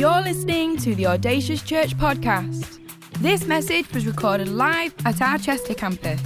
You're 0.00 0.22
listening 0.22 0.78
to 0.78 0.94
the 0.94 1.08
Audacious 1.08 1.60
Church 1.60 1.94
podcast. 1.94 2.78
This 3.18 3.44
message 3.44 3.92
was 3.92 4.06
recorded 4.06 4.48
live 4.48 4.94
at 5.04 5.20
our 5.20 5.36
Chester 5.36 5.74
campus. 5.74 6.22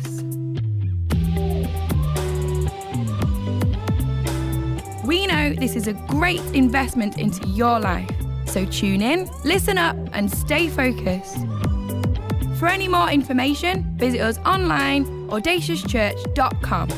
We 5.04 5.26
know 5.26 5.54
this 5.54 5.74
is 5.74 5.88
a 5.88 5.92
great 6.06 6.40
investment 6.54 7.18
into 7.18 7.48
your 7.48 7.80
life, 7.80 8.08
so 8.46 8.65
tune 8.65 9.03
in, 9.03 9.29
listen 9.42 9.77
up, 9.77 9.97
and 10.13 10.31
stay 10.31 10.69
focused. 10.69 11.38
For 12.61 12.69
any 12.69 12.87
more 12.87 13.11
information, 13.11 13.99
visit 13.99 14.21
us 14.21 14.38
online 14.47 15.04
audaciouschurch.com. 15.31 16.91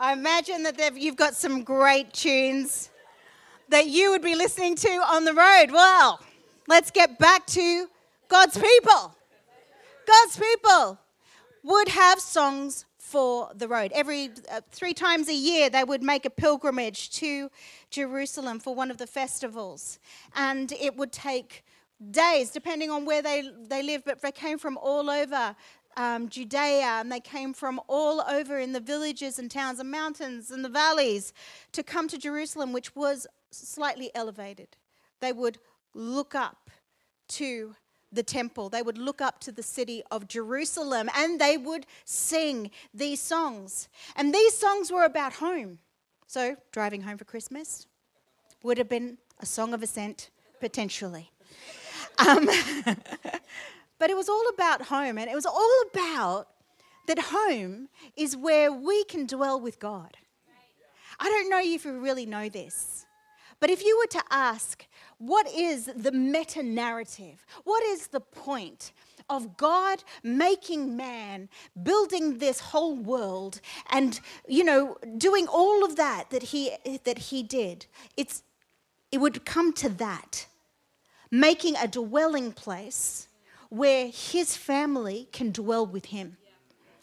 I 0.00 0.12
imagine 0.12 0.64
that 0.64 0.96
you've 0.96 1.14
got 1.14 1.36
some 1.36 1.62
great 1.62 2.12
tunes 2.12 2.90
that 3.68 3.86
you 3.88 4.10
would 4.10 4.22
be 4.22 4.34
listening 4.34 4.76
to 4.76 4.88
on 4.88 5.24
the 5.24 5.34
road. 5.34 5.70
Well, 5.72 6.20
let's 6.68 6.90
get 6.90 7.18
back 7.18 7.46
to 7.48 7.88
God's 8.28 8.56
people. 8.58 9.14
God's 10.06 10.38
people 10.38 10.98
would 11.64 11.88
have 11.88 12.20
songs 12.20 12.84
for 12.98 13.50
the 13.54 13.68
road. 13.68 13.92
Every 13.94 14.30
uh, 14.50 14.60
three 14.70 14.94
times 14.94 15.28
a 15.28 15.34
year, 15.34 15.70
they 15.70 15.84
would 15.84 16.02
make 16.02 16.24
a 16.24 16.30
pilgrimage 16.30 17.10
to 17.12 17.50
Jerusalem 17.90 18.58
for 18.58 18.74
one 18.74 18.90
of 18.90 18.98
the 18.98 19.06
festivals. 19.06 19.98
And 20.34 20.72
it 20.72 20.96
would 20.96 21.12
take 21.12 21.64
days, 22.10 22.50
depending 22.50 22.90
on 22.90 23.04
where 23.04 23.22
they, 23.22 23.48
they 23.68 23.82
lived, 23.82 24.04
but 24.04 24.22
they 24.22 24.32
came 24.32 24.58
from 24.58 24.76
all 24.76 25.08
over 25.08 25.56
um, 25.96 26.28
Judea 26.28 27.00
and 27.00 27.10
they 27.10 27.20
came 27.20 27.52
from 27.52 27.80
all 27.88 28.22
over 28.22 28.58
in 28.58 28.72
the 28.72 28.80
villages 28.80 29.38
and 29.38 29.50
towns 29.50 29.80
and 29.80 29.90
mountains 29.90 30.50
and 30.50 30.64
the 30.64 30.68
valleys 30.68 31.32
to 31.72 31.82
come 31.82 32.08
to 32.08 32.18
Jerusalem, 32.18 32.72
which 32.72 32.94
was 32.94 33.26
slightly 33.50 34.10
elevated. 34.14 34.76
They 35.20 35.32
would 35.32 35.58
look 35.94 36.34
up 36.34 36.70
to 37.28 37.74
the 38.12 38.22
temple, 38.22 38.68
they 38.68 38.82
would 38.82 38.98
look 38.98 39.20
up 39.20 39.40
to 39.40 39.52
the 39.52 39.62
city 39.62 40.02
of 40.10 40.28
Jerusalem, 40.28 41.10
and 41.14 41.40
they 41.40 41.56
would 41.56 41.86
sing 42.04 42.70
these 42.94 43.20
songs. 43.20 43.88
And 44.14 44.32
these 44.32 44.56
songs 44.56 44.92
were 44.92 45.04
about 45.04 45.34
home. 45.34 45.80
So, 46.26 46.56
driving 46.72 47.02
home 47.02 47.18
for 47.18 47.24
Christmas 47.24 47.86
would 48.62 48.78
have 48.78 48.88
been 48.88 49.18
a 49.40 49.46
song 49.46 49.74
of 49.74 49.82
ascent, 49.82 50.30
potentially. 50.60 51.30
Um, 52.18 52.48
but 53.98 54.10
it 54.10 54.16
was 54.16 54.28
all 54.28 54.48
about 54.54 54.82
home, 54.82 55.18
and 55.18 55.30
it 55.30 55.34
was 55.34 55.46
all 55.46 55.82
about 55.92 56.48
that 57.06 57.18
home 57.18 57.88
is 58.16 58.36
where 58.36 58.72
we 58.72 59.04
can 59.04 59.26
dwell 59.26 59.60
with 59.60 59.78
God. 59.78 60.16
I 61.18 61.28
don't 61.28 61.48
know 61.48 61.60
if 61.62 61.84
you 61.84 61.98
really 61.98 62.26
know 62.26 62.48
this, 62.48 63.06
but 63.58 63.70
if 63.70 63.82
you 63.82 63.96
were 63.96 64.20
to 64.20 64.22
ask, 64.30 64.86
what 65.18 65.48
is 65.50 65.86
the 65.96 66.12
meta 66.12 66.62
narrative? 66.62 67.46
What 67.64 67.82
is 67.84 68.08
the 68.08 68.20
point 68.20 68.92
of 69.30 69.56
God 69.56 70.04
making 70.22 70.96
man, 70.96 71.48
building 71.82 72.38
this 72.38 72.60
whole 72.60 72.96
world, 72.96 73.60
and 73.90 74.20
you 74.46 74.62
know, 74.62 74.98
doing 75.16 75.46
all 75.48 75.84
of 75.84 75.96
that 75.96 76.30
that 76.30 76.42
he 76.42 76.72
that 77.04 77.18
he 77.18 77.42
did? 77.42 77.86
It's 78.16 78.42
it 79.10 79.18
would 79.18 79.46
come 79.46 79.72
to 79.74 79.88
that, 79.88 80.46
making 81.30 81.76
a 81.76 81.88
dwelling 81.88 82.52
place 82.52 83.28
where 83.68 84.08
his 84.08 84.56
family 84.56 85.28
can 85.32 85.52
dwell 85.52 85.86
with 85.86 86.06
him. 86.06 86.36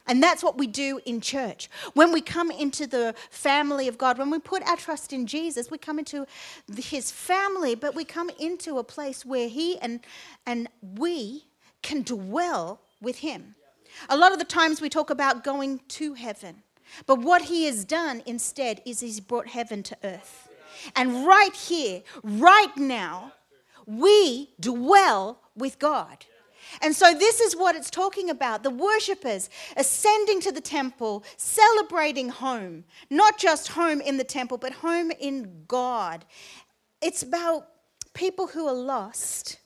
And 0.05 0.21
that's 0.21 0.43
what 0.43 0.57
we 0.57 0.67
do 0.67 0.99
in 1.05 1.21
church. 1.21 1.69
When 1.93 2.11
we 2.11 2.19
come 2.19 2.51
into 2.51 2.85
the 2.85 3.15
family 3.29 3.87
of 3.87 3.97
God, 3.97 4.17
when 4.17 4.29
we 4.29 4.39
put 4.39 4.61
our 4.63 4.75
trust 4.75 5.13
in 5.13 5.27
Jesus, 5.27 5.71
we 5.71 5.77
come 5.77 5.97
into 5.97 6.27
his 6.75 7.09
family, 7.09 7.73
but 7.75 7.95
we 7.95 8.03
come 8.03 8.29
into 8.37 8.79
a 8.79 8.83
place 8.83 9.25
where 9.25 9.47
he 9.47 9.79
and, 9.79 10.01
and 10.45 10.67
we 10.81 11.45
can 11.81 12.01
dwell 12.01 12.81
with 13.01 13.19
him. 13.19 13.55
A 14.09 14.17
lot 14.17 14.33
of 14.33 14.39
the 14.39 14.45
times 14.45 14.81
we 14.81 14.89
talk 14.89 15.09
about 15.09 15.43
going 15.43 15.79
to 15.87 16.15
heaven, 16.15 16.63
but 17.05 17.19
what 17.19 17.43
he 17.43 17.65
has 17.65 17.85
done 17.85 18.23
instead 18.25 18.81
is 18.85 18.99
he's 18.99 19.19
brought 19.19 19.47
heaven 19.47 19.83
to 19.83 19.97
earth. 20.03 20.49
And 20.95 21.25
right 21.25 21.55
here, 21.55 22.01
right 22.23 22.75
now, 22.75 23.33
we 23.85 24.49
dwell 24.59 25.39
with 25.55 25.79
God. 25.79 26.25
And 26.81 26.95
so, 26.95 27.13
this 27.13 27.39
is 27.39 27.55
what 27.55 27.75
it's 27.75 27.89
talking 27.89 28.29
about 28.29 28.63
the 28.63 28.69
worshippers 28.69 29.49
ascending 29.77 30.41
to 30.41 30.51
the 30.51 30.61
temple, 30.61 31.23
celebrating 31.37 32.29
home, 32.29 32.83
not 33.09 33.37
just 33.37 33.69
home 33.69 34.01
in 34.01 34.17
the 34.17 34.23
temple, 34.23 34.57
but 34.57 34.73
home 34.73 35.11
in 35.19 35.63
God. 35.67 36.25
It's 37.01 37.23
about 37.23 37.67
people 38.13 38.47
who 38.47 38.67
are 38.67 38.73
lost 38.73 39.57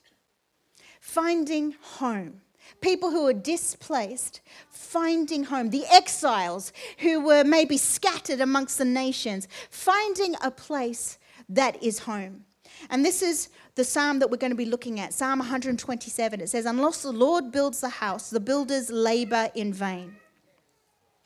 finding 1.07 1.73
home. 1.81 2.41
People 2.81 3.11
who 3.11 3.25
are 3.27 3.33
displaced, 3.33 4.41
finding 4.69 5.45
home. 5.45 5.69
The 5.69 5.85
exiles 5.89 6.73
who 6.99 7.21
were 7.21 7.45
maybe 7.45 7.77
scattered 7.77 8.41
amongst 8.41 8.77
the 8.77 8.85
nations, 8.85 9.47
finding 9.69 10.35
a 10.43 10.51
place 10.51 11.17
that 11.47 11.81
is 11.81 11.99
home. 11.99 12.43
And 12.89 13.03
this 13.03 13.21
is 13.21 13.49
the 13.75 13.83
psalm 13.83 14.19
that 14.19 14.29
we're 14.29 14.37
going 14.37 14.51
to 14.51 14.57
be 14.57 14.65
looking 14.65 14.99
at, 14.99 15.13
Psalm 15.13 15.39
127. 15.39 16.41
It 16.41 16.49
says, 16.49 16.65
Unless 16.65 17.03
the 17.03 17.11
Lord 17.11 17.51
builds 17.51 17.81
the 17.81 17.89
house, 17.89 18.29
the 18.29 18.39
builders 18.39 18.89
labor 18.89 19.49
in 19.55 19.73
vain. 19.73 20.15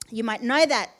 You 0.09 0.23
might 0.23 0.43
know 0.43 0.65
that. 0.65 0.91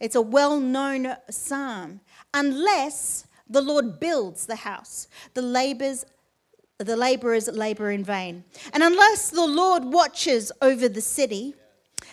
It's 0.00 0.14
a 0.14 0.20
well 0.20 0.60
known 0.60 1.14
psalm. 1.30 2.00
Unless 2.32 3.26
the 3.48 3.60
Lord 3.60 4.00
builds 4.00 4.46
the 4.46 4.56
house, 4.56 5.08
the 5.34 5.42
labors 5.42 6.04
the 6.78 6.96
laborers 6.96 7.46
labor 7.46 7.90
in 7.90 8.02
vain. 8.02 8.42
And 8.72 8.82
unless 8.82 9.28
the 9.28 9.46
Lord 9.46 9.84
watches 9.84 10.50
over 10.62 10.88
the 10.88 11.02
city, 11.02 11.54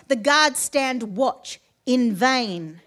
the 0.09 0.17
guards 0.17 0.59
stand 0.59 1.15
watch 1.15 1.61
in 1.85 2.13
vain. 2.13 2.81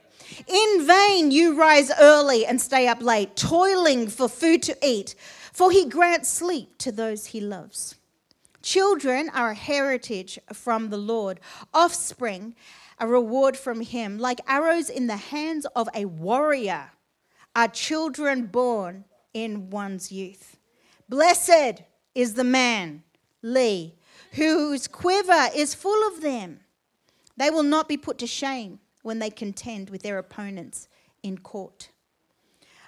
In 0.47 0.87
vain 0.87 1.31
you 1.31 1.55
rise 1.55 1.91
early 2.01 2.47
and 2.47 2.61
stay 2.61 2.89
up 2.89 3.03
late, 3.03 3.37
toiling 3.37 4.09
for 4.09 4.29
food 4.29 4.63
to 4.65 4.77
eat 4.83 5.15
for 5.53 5.71
he 5.71 5.85
grants 5.85 6.31
sleep 6.31 6.79
to 6.79 6.91
those 6.91 7.27
he 7.27 7.41
loves. 7.41 7.97
Children 8.63 9.31
are 9.31 9.51
a 9.51 9.55
heritage 9.55 10.39
from 10.53 10.91
the 10.91 10.97
Lord, 10.97 11.41
offspring 11.75 12.55
a 12.99 13.07
reward 13.07 13.57
from 13.57 13.81
him. 13.81 14.19
Like 14.19 14.41
arrows 14.47 14.89
in 14.89 15.07
the 15.07 15.17
hands 15.17 15.67
of 15.77 15.89
a 15.95 16.05
warrior 16.05 16.93
are 17.57 17.69
children 17.69 18.47
born 18.47 19.05
in 19.35 19.69
one's 19.71 20.13
youth. 20.13 20.57
Blessed 21.09 21.83
is 22.15 22.35
the 22.35 22.45
man, 22.45 23.03
Lee, 23.43 23.97
whose 24.33 24.87
quiver 24.87 25.49
is 25.55 25.75
full 25.75 26.09
of 26.09 26.23
them. 26.23 26.61
They 27.37 27.51
will 27.51 27.63
not 27.63 27.89
be 27.89 27.97
put 27.97 28.19
to 28.19 28.27
shame 28.27 28.79
when 29.03 29.19
they 29.19 29.31
contend 29.31 29.91
with 29.91 30.03
their 30.03 30.19
opponents 30.19 30.89
in 31.23 31.39
court. 31.39 31.91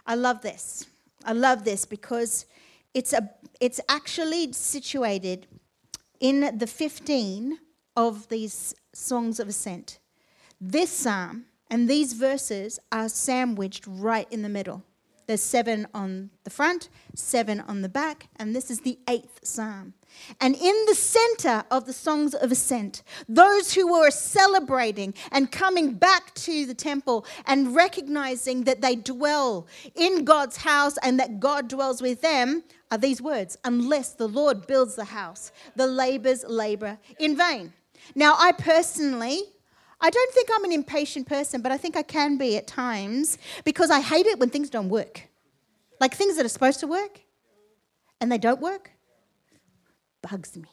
I 0.06 0.14
love 0.14 0.42
this. 0.42 0.86
I 1.24 1.32
love 1.32 1.64
this 1.64 1.84
because 1.84 2.46
it's, 2.94 3.12
a, 3.12 3.30
it's 3.60 3.80
actually 3.88 4.52
situated 4.52 5.46
in 6.20 6.58
the 6.58 6.66
15 6.66 7.58
of 7.96 8.28
these 8.28 8.74
songs 8.92 9.38
of 9.40 9.48
ascent. 9.48 9.98
This 10.60 10.90
psalm 10.90 11.46
and 11.70 11.88
these 11.88 12.12
verses 12.12 12.78
are 12.90 13.08
sandwiched 13.08 13.84
right 13.86 14.26
in 14.30 14.42
the 14.42 14.48
middle. 14.48 14.84
There's 15.26 15.42
seven 15.42 15.86
on 15.94 16.30
the 16.44 16.50
front, 16.50 16.88
seven 17.14 17.60
on 17.60 17.82
the 17.82 17.88
back, 17.88 18.28
and 18.36 18.54
this 18.54 18.70
is 18.70 18.80
the 18.80 18.98
eighth 19.08 19.40
psalm. 19.42 19.94
And 20.40 20.54
in 20.54 20.84
the 20.86 20.94
center 20.94 21.64
of 21.70 21.86
the 21.86 21.92
songs 21.92 22.34
of 22.34 22.52
ascent, 22.52 23.02
those 23.28 23.72
who 23.72 23.92
were 23.92 24.10
celebrating 24.10 25.14
and 25.30 25.50
coming 25.50 25.94
back 25.94 26.34
to 26.34 26.66
the 26.66 26.74
temple 26.74 27.24
and 27.46 27.74
recognizing 27.74 28.64
that 28.64 28.82
they 28.82 28.96
dwell 28.96 29.66
in 29.94 30.24
God's 30.24 30.58
house 30.58 30.98
and 31.02 31.18
that 31.18 31.40
God 31.40 31.68
dwells 31.68 32.02
with 32.02 32.20
them 32.20 32.62
are 32.90 32.98
these 32.98 33.22
words 33.22 33.56
Unless 33.64 34.14
the 34.14 34.28
Lord 34.28 34.66
builds 34.66 34.96
the 34.96 35.04
house, 35.04 35.52
the 35.76 35.86
laborers 35.86 36.44
labor 36.46 36.98
in 37.18 37.36
vain. 37.36 37.72
Now, 38.14 38.34
I 38.38 38.52
personally, 38.52 39.44
I 40.04 40.10
don't 40.10 40.32
think 40.34 40.48
I'm 40.52 40.64
an 40.64 40.72
impatient 40.72 41.28
person, 41.28 41.62
but 41.62 41.70
I 41.70 41.78
think 41.78 41.96
I 41.96 42.02
can 42.02 42.36
be 42.36 42.56
at 42.56 42.66
times 42.66 43.38
because 43.64 43.90
I 43.90 44.00
hate 44.00 44.26
it 44.26 44.38
when 44.40 44.50
things 44.50 44.68
don't 44.68 44.88
work. 44.88 45.28
Like 46.00 46.14
things 46.14 46.36
that 46.36 46.44
are 46.44 46.50
supposed 46.50 46.80
to 46.80 46.88
work 46.88 47.20
and 48.20 48.30
they 48.30 48.38
don't 48.38 48.60
work 48.60 48.90
bugs 50.22 50.56
me. 50.56 50.68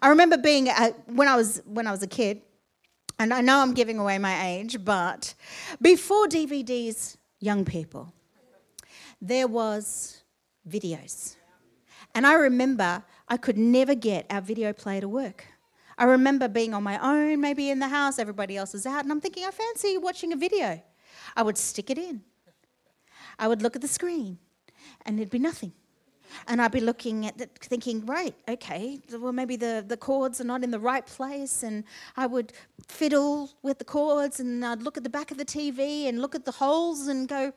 I 0.00 0.08
remember 0.08 0.36
being 0.36 0.68
when 1.06 1.28
I 1.28 1.36
was 1.36 1.60
when 1.64 1.86
I 1.86 1.90
was 1.90 2.02
a 2.02 2.06
kid, 2.06 2.42
and 3.18 3.32
I 3.32 3.40
know 3.40 3.60
I'm 3.60 3.72
giving 3.74 3.98
away 3.98 4.18
my 4.18 4.48
age, 4.48 4.84
but 4.84 5.34
before 5.80 6.26
DVDs, 6.26 7.16
young 7.40 7.64
people, 7.64 8.12
there 9.20 9.46
was 9.46 10.22
videos. 10.68 11.36
And 12.14 12.26
I 12.26 12.34
remember 12.34 13.04
I 13.28 13.36
could 13.36 13.58
never 13.58 13.94
get 13.94 14.26
our 14.30 14.40
video 14.40 14.72
player 14.72 15.00
to 15.00 15.08
work. 15.08 15.46
I 15.98 16.04
remember 16.04 16.48
being 16.48 16.74
on 16.74 16.82
my 16.82 16.98
own, 16.98 17.40
maybe 17.40 17.70
in 17.70 17.78
the 17.78 17.88
house, 17.88 18.18
everybody 18.18 18.56
else 18.56 18.74
is 18.74 18.86
out, 18.86 19.02
and 19.04 19.12
I'm 19.12 19.20
thinking, 19.20 19.44
I 19.44 19.50
fancy 19.50 19.96
watching 19.96 20.32
a 20.32 20.36
video. 20.36 20.82
I 21.34 21.42
would 21.42 21.56
stick 21.56 21.90
it 21.90 21.98
in. 21.98 22.22
I 23.38 23.48
would 23.48 23.62
look 23.62 23.76
at 23.76 23.82
the 23.82 23.88
screen. 23.88 24.38
and 25.04 25.18
there'd 25.18 25.30
be 25.30 25.38
nothing. 25.38 25.72
And 26.48 26.60
I'd 26.60 26.72
be 26.72 26.80
looking 26.80 27.26
at 27.26 27.40
it, 27.40 27.58
thinking, 27.62 28.04
right, 28.04 28.34
okay, 28.48 29.00
well, 29.12 29.32
maybe 29.32 29.56
the, 29.56 29.84
the 29.86 29.96
cords 29.96 30.40
are 30.40 30.44
not 30.44 30.62
in 30.64 30.70
the 30.70 30.78
right 30.78 31.06
place. 31.06 31.62
And 31.62 31.84
I 32.16 32.26
would 32.26 32.52
fiddle 32.88 33.50
with 33.62 33.78
the 33.78 33.84
cords 33.84 34.40
and 34.40 34.64
I'd 34.64 34.82
look 34.82 34.96
at 34.96 35.04
the 35.04 35.10
back 35.10 35.30
of 35.30 35.38
the 35.38 35.44
TV 35.44 36.08
and 36.08 36.20
look 36.20 36.34
at 36.34 36.44
the 36.44 36.52
holes 36.52 37.06
and 37.06 37.28
go, 37.28 37.52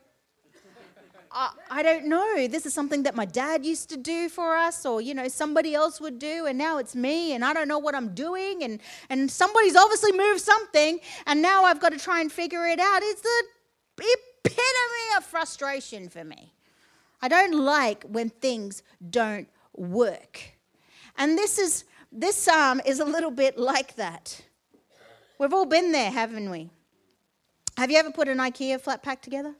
I, 1.32 1.50
I 1.70 1.82
don't 1.82 2.06
know. 2.06 2.48
This 2.48 2.66
is 2.66 2.74
something 2.74 3.04
that 3.04 3.14
my 3.14 3.24
dad 3.24 3.64
used 3.64 3.88
to 3.90 3.96
do 3.96 4.28
for 4.28 4.56
us, 4.56 4.84
or 4.84 5.00
you 5.00 5.14
know, 5.14 5.28
somebody 5.28 5.74
else 5.74 6.00
would 6.00 6.18
do, 6.18 6.46
and 6.46 6.58
now 6.58 6.78
it's 6.78 6.96
me, 6.96 7.34
and 7.34 7.44
I 7.44 7.52
don't 7.52 7.68
know 7.68 7.78
what 7.78 7.94
I'm 7.94 8.14
doing, 8.14 8.64
and 8.64 8.80
and 9.08 9.30
somebody's 9.30 9.76
obviously 9.76 10.12
moved 10.12 10.40
something, 10.40 10.98
and 11.26 11.40
now 11.40 11.64
I've 11.64 11.80
got 11.80 11.92
to 11.92 11.98
try 11.98 12.20
and 12.20 12.32
figure 12.32 12.66
it 12.66 12.80
out. 12.80 13.02
It's 13.02 13.22
the 13.22 13.44
epitome 13.98 15.16
of 15.16 15.24
frustration 15.24 16.08
for 16.08 16.24
me. 16.24 16.52
I 17.22 17.28
don't 17.28 17.54
like 17.54 18.04
when 18.04 18.30
things 18.30 18.82
don't 19.10 19.48
work. 19.76 20.40
And 21.16 21.38
this 21.38 21.58
is 21.58 21.84
this 22.10 22.36
psalm 22.36 22.80
is 22.84 22.98
a 22.98 23.04
little 23.04 23.30
bit 23.30 23.56
like 23.56 23.94
that. 23.96 24.40
We've 25.38 25.52
all 25.52 25.66
been 25.66 25.92
there, 25.92 26.10
haven't 26.10 26.50
we? 26.50 26.70
Have 27.76 27.90
you 27.90 27.98
ever 27.98 28.10
put 28.10 28.28
an 28.28 28.38
IKEA 28.38 28.80
flat 28.80 29.02
pack 29.02 29.22
together? 29.22 29.54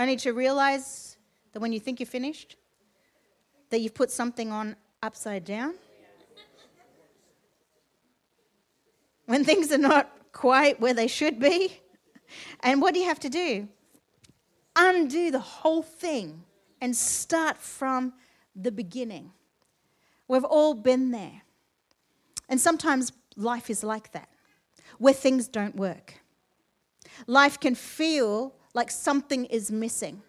Only 0.00 0.16
to 0.16 0.32
realize 0.32 1.18
that 1.52 1.60
when 1.60 1.74
you 1.74 1.78
think 1.78 2.00
you're 2.00 2.06
finished, 2.06 2.56
that 3.68 3.82
you've 3.82 3.92
put 3.92 4.10
something 4.10 4.50
on 4.50 4.76
upside 5.02 5.44
down. 5.44 5.74
When 9.26 9.44
things 9.44 9.70
are 9.70 9.76
not 9.76 10.10
quite 10.32 10.80
where 10.80 10.94
they 10.94 11.06
should 11.06 11.38
be. 11.38 11.82
And 12.60 12.80
what 12.80 12.94
do 12.94 13.00
you 13.00 13.06
have 13.08 13.20
to 13.20 13.28
do? 13.28 13.68
Undo 14.74 15.30
the 15.30 15.38
whole 15.38 15.82
thing 15.82 16.44
and 16.80 16.96
start 16.96 17.58
from 17.58 18.14
the 18.56 18.72
beginning. 18.72 19.32
We've 20.28 20.44
all 20.44 20.72
been 20.72 21.10
there. 21.10 21.42
And 22.48 22.58
sometimes 22.58 23.12
life 23.36 23.68
is 23.68 23.84
like 23.84 24.12
that, 24.12 24.30
where 24.96 25.12
things 25.12 25.46
don't 25.46 25.76
work. 25.76 26.14
Life 27.26 27.60
can 27.60 27.74
feel 27.74 28.54
like 28.74 28.90
something 28.90 29.44
is 29.46 29.70
missing. 29.70 30.22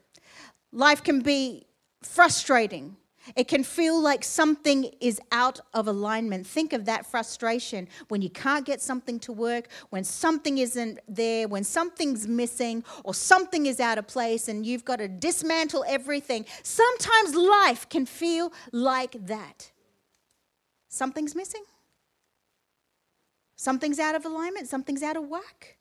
Life 0.72 1.04
can 1.04 1.22
be 1.22 1.66
frustrating. 2.02 2.98
It 3.36 3.48
can 3.48 3.64
feel 3.64 4.02
like 4.02 4.24
something 4.24 4.92
is 5.00 5.22
out 5.32 5.60
of 5.74 5.88
alignment. 5.88 6.48
Think 6.48 6.74
of 6.74 6.86
that 6.86 7.06
frustration 7.06 7.88
when 8.08 8.22
you 8.22 8.32
can't 8.32 8.66
get 8.66 8.82
something 8.82 9.20
to 9.20 9.32
work, 9.32 9.68
when 9.92 10.04
something 10.04 10.58
isn't 10.58 11.00
there, 11.08 11.48
when 11.48 11.64
something's 11.64 12.28
missing, 12.28 12.84
or 13.04 13.14
something 13.14 13.68
is 13.68 13.80
out 13.80 14.00
of 14.00 14.08
place, 14.08 14.48
and 14.48 14.66
you've 14.66 14.86
got 14.86 14.98
to 14.98 15.08
dismantle 15.08 15.86
everything. 15.88 16.46
Sometimes 16.64 17.36
life 17.36 17.88
can 17.90 18.08
feel 18.08 18.52
like 18.72 19.16
that. 19.28 19.72
Something's 20.90 21.36
missing, 21.36 21.64
something's 23.56 24.00
out 24.00 24.16
of 24.16 24.26
alignment, 24.26 24.68
something's 24.68 25.04
out 25.04 25.16
of 25.16 25.30
whack. 25.30 25.78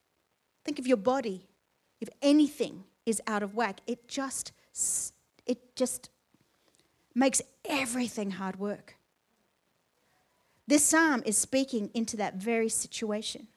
Think 0.64 0.78
of 0.78 0.86
your 0.86 0.98
body 0.98 1.49
if 2.00 2.08
anything 2.22 2.84
is 3.06 3.20
out 3.26 3.42
of 3.42 3.54
whack, 3.54 3.80
it 3.86 4.08
just 4.08 4.52
it 5.46 5.74
just 5.76 6.10
makes 7.14 7.42
everything 7.64 8.32
hard 8.32 8.58
work. 8.58 8.96
This 10.66 10.84
psalm 10.84 11.22
is 11.26 11.36
speaking 11.36 11.90
into 11.94 12.16
that 12.18 12.36
very 12.36 12.68
situation. 12.68 13.48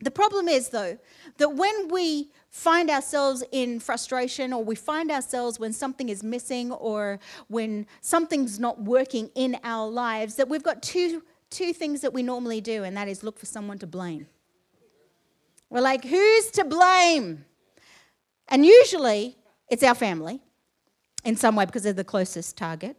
The 0.00 0.10
problem 0.10 0.46
is, 0.46 0.68
though, 0.68 0.98
that 1.38 1.54
when 1.54 1.88
we 1.88 2.30
find 2.50 2.90
ourselves 2.90 3.42
in 3.50 3.80
frustration 3.80 4.52
or 4.52 4.62
we 4.62 4.74
find 4.74 5.10
ourselves 5.10 5.58
when 5.58 5.72
something 5.72 6.10
is 6.10 6.22
missing 6.22 6.70
or 6.70 7.18
when 7.48 7.86
something's 8.02 8.60
not 8.60 8.82
working 8.82 9.30
in 9.34 9.56
our 9.64 9.88
lives, 9.88 10.34
that 10.34 10.48
we've 10.50 10.62
got 10.62 10.82
two, 10.82 11.22
two 11.48 11.72
things 11.72 12.02
that 12.02 12.12
we 12.12 12.22
normally 12.22 12.60
do, 12.60 12.84
and 12.84 12.94
that 12.94 13.08
is 13.08 13.22
look 13.22 13.38
for 13.38 13.46
someone 13.46 13.78
to 13.78 13.86
blame. 13.86 14.26
We're 15.70 15.80
like, 15.80 16.04
who's 16.04 16.50
to 16.52 16.64
blame? 16.64 17.45
And 18.48 18.64
usually 18.64 19.36
it's 19.68 19.82
our 19.82 19.94
family 19.94 20.40
in 21.24 21.36
some 21.36 21.56
way 21.56 21.66
because 21.66 21.82
they're 21.82 21.92
the 21.92 22.04
closest 22.04 22.56
target. 22.56 22.96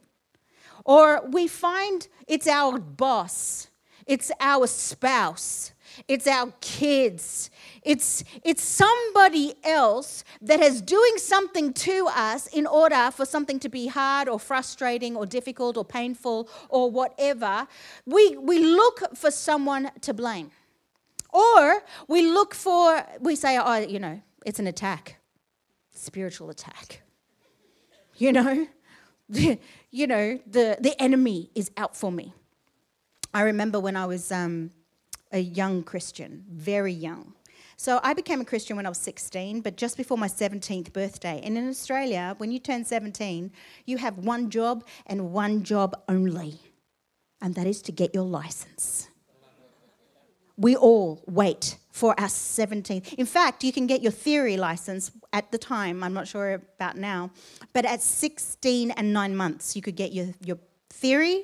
Or 0.84 1.22
we 1.28 1.48
find 1.48 2.08
it's 2.28 2.48
our 2.48 2.78
boss, 2.78 3.68
it's 4.06 4.32
our 4.40 4.68
spouse, 4.68 5.74
it's 6.08 6.28
our 6.28 6.54
kids. 6.62 7.50
It's, 7.82 8.24
it's 8.44 8.64
somebody 8.64 9.56
else 9.64 10.24
that 10.42 10.60
is 10.60 10.82
doing 10.82 11.18
something 11.18 11.74
to 11.74 12.08
us 12.14 12.48
in 12.48 12.68
order 12.68 13.10
for 13.12 13.26
something 13.26 13.60
to 13.60 13.70
be 13.70 13.88
hard 13.88 14.28
or 14.28 14.40
frustrating 14.40 15.16
or 15.16 15.26
difficult 15.26 15.78
or 15.78 15.86
painful 15.86 16.50
or 16.70 16.92
whatever. 16.92 17.68
We, 18.06 18.38
we 18.38 18.60
look 18.60 19.16
for 19.16 19.32
someone 19.32 19.92
to 20.02 20.14
blame. 20.14 20.52
Or 21.32 21.84
we 22.08 22.30
look 22.32 22.54
for, 22.54 23.04
we 23.20 23.36
say, 23.36 23.58
oh, 23.58 23.78
you 23.78 24.00
know, 24.00 24.22
it's 24.46 24.60
an 24.60 24.68
attack, 24.68 25.17
spiritual 25.98 26.50
attack. 26.50 27.02
You 28.18 28.34
know, 28.34 28.68
you 29.30 30.08
know, 30.08 30.40
the, 30.48 30.78
the 30.80 31.00
enemy 31.02 31.50
is 31.56 31.72
out 31.78 31.96
for 31.96 32.12
me. 32.12 32.34
I 33.34 33.42
remember 33.42 33.80
when 33.80 33.96
I 33.96 34.06
was 34.06 34.32
um, 34.32 34.72
a 35.32 35.40
young 35.40 35.84
Christian, 35.84 36.46
very 36.50 36.94
young. 36.94 37.34
So 37.76 38.00
I 38.02 38.14
became 38.14 38.42
a 38.42 38.46
Christian 38.46 38.76
when 38.76 38.88
I 38.88 38.90
was 38.90 38.98
16, 38.98 39.62
but 39.62 39.78
just 39.78 39.98
before 39.98 40.18
my 40.18 40.28
17th 40.28 40.94
birthday. 40.94 41.42
And 41.44 41.58
in 41.58 41.70
Australia, 41.70 42.34
when 42.40 42.52
you 42.52 42.58
turn 42.58 42.86
17, 42.86 43.52
you 43.86 43.98
have 43.98 44.18
one 44.18 44.50
job 44.50 44.84
and 45.06 45.32
one 45.32 45.62
job 45.62 45.96
only, 46.10 46.60
and 47.40 47.54
that 47.54 47.68
is 47.68 47.84
to 47.84 47.92
get 47.92 48.16
your 48.16 48.24
license 48.24 49.10
we 50.58 50.76
all 50.76 51.24
wait 51.28 51.78
for 51.92 52.20
our 52.20 52.28
17th. 52.28 53.14
In 53.14 53.26
fact, 53.26 53.64
you 53.64 53.72
can 53.72 53.88
get 53.88 54.02
your 54.02 54.12
theory 54.12 54.58
license 54.58 55.12
at 55.34 55.52
the 55.52 55.58
time, 55.58 56.04
I'm 56.04 56.14
not 56.14 56.28
sure 56.28 56.54
about 56.54 56.98
now, 56.98 57.32
but 57.74 57.86
at 57.86 58.02
16 58.02 58.92
and 58.92 59.14
nine 59.14 59.36
months, 59.36 59.76
you 59.76 59.82
could 59.82 59.96
get 59.96 60.14
your, 60.14 60.28
your 60.44 60.58
theory 60.90 61.44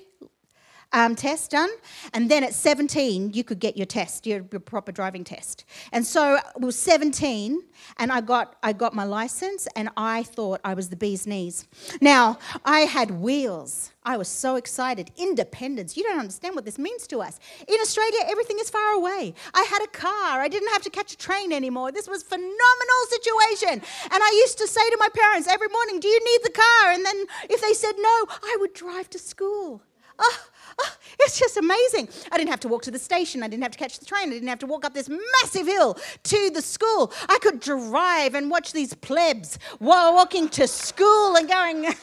um, 0.94 1.16
test 1.16 1.52
done. 1.52 1.70
And 2.14 2.30
then 2.30 2.44
at 2.44 2.54
17, 2.54 3.34
you 3.34 3.44
could 3.44 3.60
get 3.60 3.76
your 3.76 3.86
test, 3.86 4.26
your, 4.26 4.46
your, 4.52 4.60
proper 4.60 4.92
driving 4.92 5.24
test. 5.24 5.66
And 5.92 6.06
so 6.06 6.38
I 6.38 6.42
was 6.60 6.78
17, 6.78 7.62
and 7.98 8.12
I 8.12 8.22
got, 8.22 8.56
I 8.64 8.74
got 8.74 8.94
my 8.94 9.04
license, 9.04 9.68
and 9.76 9.90
I 9.98 10.24
thought 10.24 10.62
I 10.64 10.74
was 10.74 10.90
the 10.90 10.96
bee's 10.96 11.28
knees. 11.28 11.68
Now, 12.00 12.38
I 12.64 12.82
had 12.82 13.12
wheels. 13.12 13.92
I 14.06 14.18
was 14.18 14.28
so 14.28 14.56
excited. 14.56 15.12
Independence. 15.18 15.96
You 15.96 16.04
don't 16.04 16.20
understand 16.20 16.56
what 16.56 16.66
this 16.66 16.78
means 16.78 17.08
to 17.08 17.22
us. 17.22 17.40
In 17.68 17.80
Australia, 17.82 18.20
everything 18.26 18.60
is 18.60 18.70
far 18.70 18.94
away. 18.94 19.34
I 19.54 19.64
had 19.64 19.82
a 19.82 19.88
car. 19.88 20.42
I 20.42 20.48
didn't 20.48 20.70
have 20.70 20.82
to 20.84 20.90
catch 20.90 21.14
a 21.14 21.18
train 21.18 21.54
anymore. 21.54 21.92
This 21.92 22.08
was 22.08 22.22
phenomenal 22.22 23.02
situation. 23.10 23.82
And 24.12 24.24
I 24.24 24.42
used 24.44 24.58
to 24.58 24.68
say 24.68 24.88
to 24.90 24.98
my 25.00 25.10
parents 25.14 25.48
every 25.48 25.70
morning, 25.70 26.00
"Do 26.02 26.10
you 26.10 26.20
need 26.20 26.44
the 26.44 26.52
car?" 26.52 26.92
And 26.92 27.06
then 27.06 27.26
if 27.50 27.62
they 27.62 27.74
said 27.74 27.94
no, 27.98 28.26
I 28.44 28.58
would 28.60 28.74
drive 28.74 29.10
to 29.12 29.20
school. 29.20 29.82
Oh, 30.20 30.40
oh, 30.80 30.96
it's 31.20 31.40
just 31.40 31.58
amazing. 31.58 32.10
I 32.32 32.38
didn't 32.38 32.50
have 32.50 32.60
to 32.62 32.68
walk 32.68 32.84
to 32.84 32.92
the 32.92 33.00
station. 33.00 33.44
I 33.44 33.48
didn't 33.48 33.64
have 33.64 33.72
to 33.72 33.78
catch 33.78 34.00
the 34.00 34.06
train. 34.06 34.30
I 34.30 34.32
didn't 34.32 34.48
have 34.50 34.60
to 34.60 34.68
walk 34.68 34.86
up 34.86 34.94
this 34.94 35.10
massive 35.10 35.68
hill 35.68 35.98
to 36.24 36.50
the 36.50 36.62
school. 36.62 37.12
I 37.30 37.38
could 37.42 37.60
drive 37.60 38.36
and 38.36 38.50
watch 38.50 38.74
these 38.74 38.94
plebs 38.94 39.60
while 39.80 40.14
walking 40.14 40.50
to 40.50 40.68
school 40.68 41.36
and 41.36 41.48
going, 41.48 41.86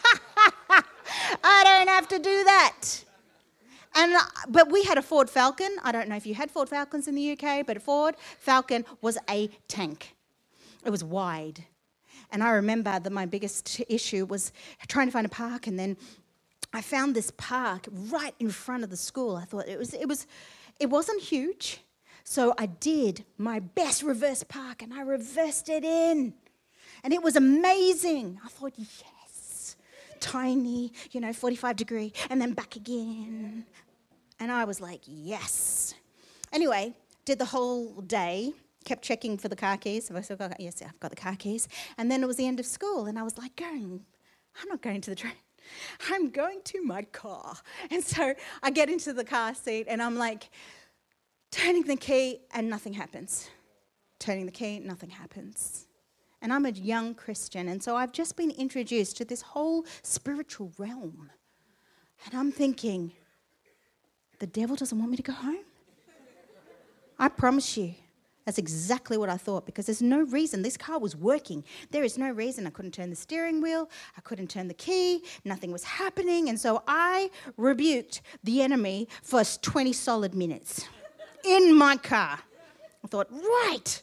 I 1.44 1.62
don't 1.64 1.88
have 1.88 2.08
to 2.08 2.18
do 2.18 2.44
that. 2.44 3.04
And 3.94 4.14
uh, 4.14 4.20
but 4.48 4.70
we 4.70 4.84
had 4.84 4.98
a 4.98 5.02
Ford 5.02 5.28
Falcon. 5.28 5.76
I 5.82 5.90
don't 5.92 6.08
know 6.08 6.16
if 6.16 6.26
you 6.26 6.34
had 6.34 6.50
Ford 6.50 6.68
Falcons 6.68 7.08
in 7.08 7.14
the 7.14 7.32
UK, 7.32 7.66
but 7.66 7.76
a 7.76 7.80
Ford 7.80 8.14
Falcon 8.38 8.84
was 9.00 9.18
a 9.28 9.48
tank. 9.66 10.14
It 10.84 10.90
was 10.90 11.02
wide. 11.02 11.64
And 12.32 12.44
I 12.44 12.50
remember 12.50 13.00
that 13.00 13.12
my 13.12 13.26
biggest 13.26 13.80
issue 13.88 14.24
was 14.24 14.52
trying 14.86 15.08
to 15.08 15.12
find 15.12 15.26
a 15.26 15.30
park 15.30 15.66
and 15.66 15.78
then 15.78 15.96
I 16.72 16.82
found 16.82 17.14
this 17.14 17.32
park 17.36 17.88
right 17.92 18.34
in 18.38 18.50
front 18.50 18.84
of 18.84 18.90
the 18.90 18.96
school. 18.96 19.36
I 19.36 19.44
thought 19.44 19.68
it 19.68 19.78
was 19.78 19.94
it 19.94 20.08
was 20.08 20.26
it 20.78 20.90
wasn't 20.90 21.22
huge. 21.22 21.80
So 22.24 22.54
I 22.58 22.66
did 22.66 23.24
my 23.38 23.60
best 23.60 24.02
reverse 24.02 24.42
park 24.44 24.82
and 24.82 24.94
I 24.94 25.02
reversed 25.02 25.68
it 25.68 25.84
in. 25.84 26.34
And 27.02 27.12
it 27.12 27.22
was 27.22 27.34
amazing. 27.34 28.38
I 28.44 28.48
thought, 28.48 28.74
yes, 28.76 29.76
tiny, 30.20 30.92
you 31.12 31.20
know, 31.20 31.32
45 31.32 31.76
degree, 31.76 32.12
and 32.28 32.40
then 32.40 32.52
back 32.52 32.76
again. 32.76 33.64
And 34.38 34.52
I 34.52 34.64
was 34.64 34.80
like, 34.80 35.00
yes. 35.06 35.94
Anyway, 36.52 36.94
did 37.24 37.38
the 37.38 37.46
whole 37.46 38.00
day, 38.02 38.52
kept 38.84 39.02
checking 39.02 39.38
for 39.38 39.48
the 39.48 39.56
car 39.56 39.76
keys. 39.76 40.08
Have 40.08 40.16
I 40.16 40.20
still 40.20 40.36
got, 40.36 40.60
yes, 40.60 40.82
I've 40.82 41.00
got 41.00 41.10
the 41.10 41.16
car 41.16 41.36
keys. 41.36 41.68
And 41.96 42.10
then 42.10 42.22
it 42.22 42.26
was 42.26 42.36
the 42.36 42.46
end 42.46 42.60
of 42.60 42.66
school, 42.66 43.06
and 43.06 43.18
I 43.18 43.22
was 43.22 43.38
like, 43.38 43.56
going, 43.56 44.04
I'm 44.60 44.68
not 44.68 44.82
going 44.82 45.00
to 45.00 45.10
the 45.10 45.16
train. 45.16 45.32
I'm 46.10 46.30
going 46.30 46.60
to 46.64 46.82
my 46.82 47.02
car. 47.02 47.56
And 47.90 48.02
so 48.04 48.34
I 48.62 48.70
get 48.70 48.88
into 48.88 49.12
the 49.12 49.24
car 49.24 49.54
seat 49.54 49.86
and 49.88 50.02
I'm 50.02 50.16
like, 50.16 50.50
turning 51.50 51.82
the 51.82 51.96
key, 51.96 52.40
and 52.52 52.68
nothing 52.68 52.92
happens. 52.92 53.50
Turning 54.18 54.46
the 54.46 54.52
key, 54.52 54.78
nothing 54.78 55.10
happens. 55.10 55.86
And 56.42 56.52
I'm 56.52 56.64
a 56.64 56.70
young 56.70 57.14
Christian. 57.14 57.68
And 57.68 57.82
so 57.82 57.96
I've 57.96 58.12
just 58.12 58.36
been 58.36 58.50
introduced 58.50 59.16
to 59.18 59.24
this 59.24 59.42
whole 59.42 59.84
spiritual 60.02 60.72
realm. 60.78 61.30
And 62.24 62.34
I'm 62.34 62.52
thinking, 62.52 63.12
the 64.38 64.46
devil 64.46 64.76
doesn't 64.76 64.98
want 64.98 65.10
me 65.10 65.16
to 65.16 65.22
go 65.22 65.32
home? 65.32 65.64
I 67.18 67.28
promise 67.28 67.76
you, 67.76 67.94
that's 68.50 68.58
exactly 68.58 69.16
what 69.16 69.28
I 69.28 69.36
thought 69.36 69.64
because 69.64 69.86
there's 69.86 70.02
no 70.02 70.22
reason. 70.22 70.62
This 70.62 70.76
car 70.76 70.98
was 70.98 71.14
working. 71.14 71.62
There 71.92 72.02
is 72.02 72.18
no 72.18 72.32
reason 72.32 72.66
I 72.66 72.70
couldn't 72.70 72.90
turn 72.90 73.08
the 73.08 73.14
steering 73.14 73.60
wheel, 73.60 73.88
I 74.18 74.20
couldn't 74.22 74.48
turn 74.50 74.66
the 74.66 74.74
key, 74.74 75.22
nothing 75.44 75.70
was 75.70 75.84
happening. 75.84 76.48
And 76.48 76.58
so 76.58 76.82
I 76.88 77.30
rebuked 77.56 78.22
the 78.42 78.60
enemy 78.60 79.06
for 79.22 79.44
20 79.44 79.92
solid 79.92 80.34
minutes 80.34 80.88
in 81.44 81.76
my 81.76 81.96
car. 81.96 82.40
I 83.04 83.06
thought, 83.06 83.30
right, 83.30 84.02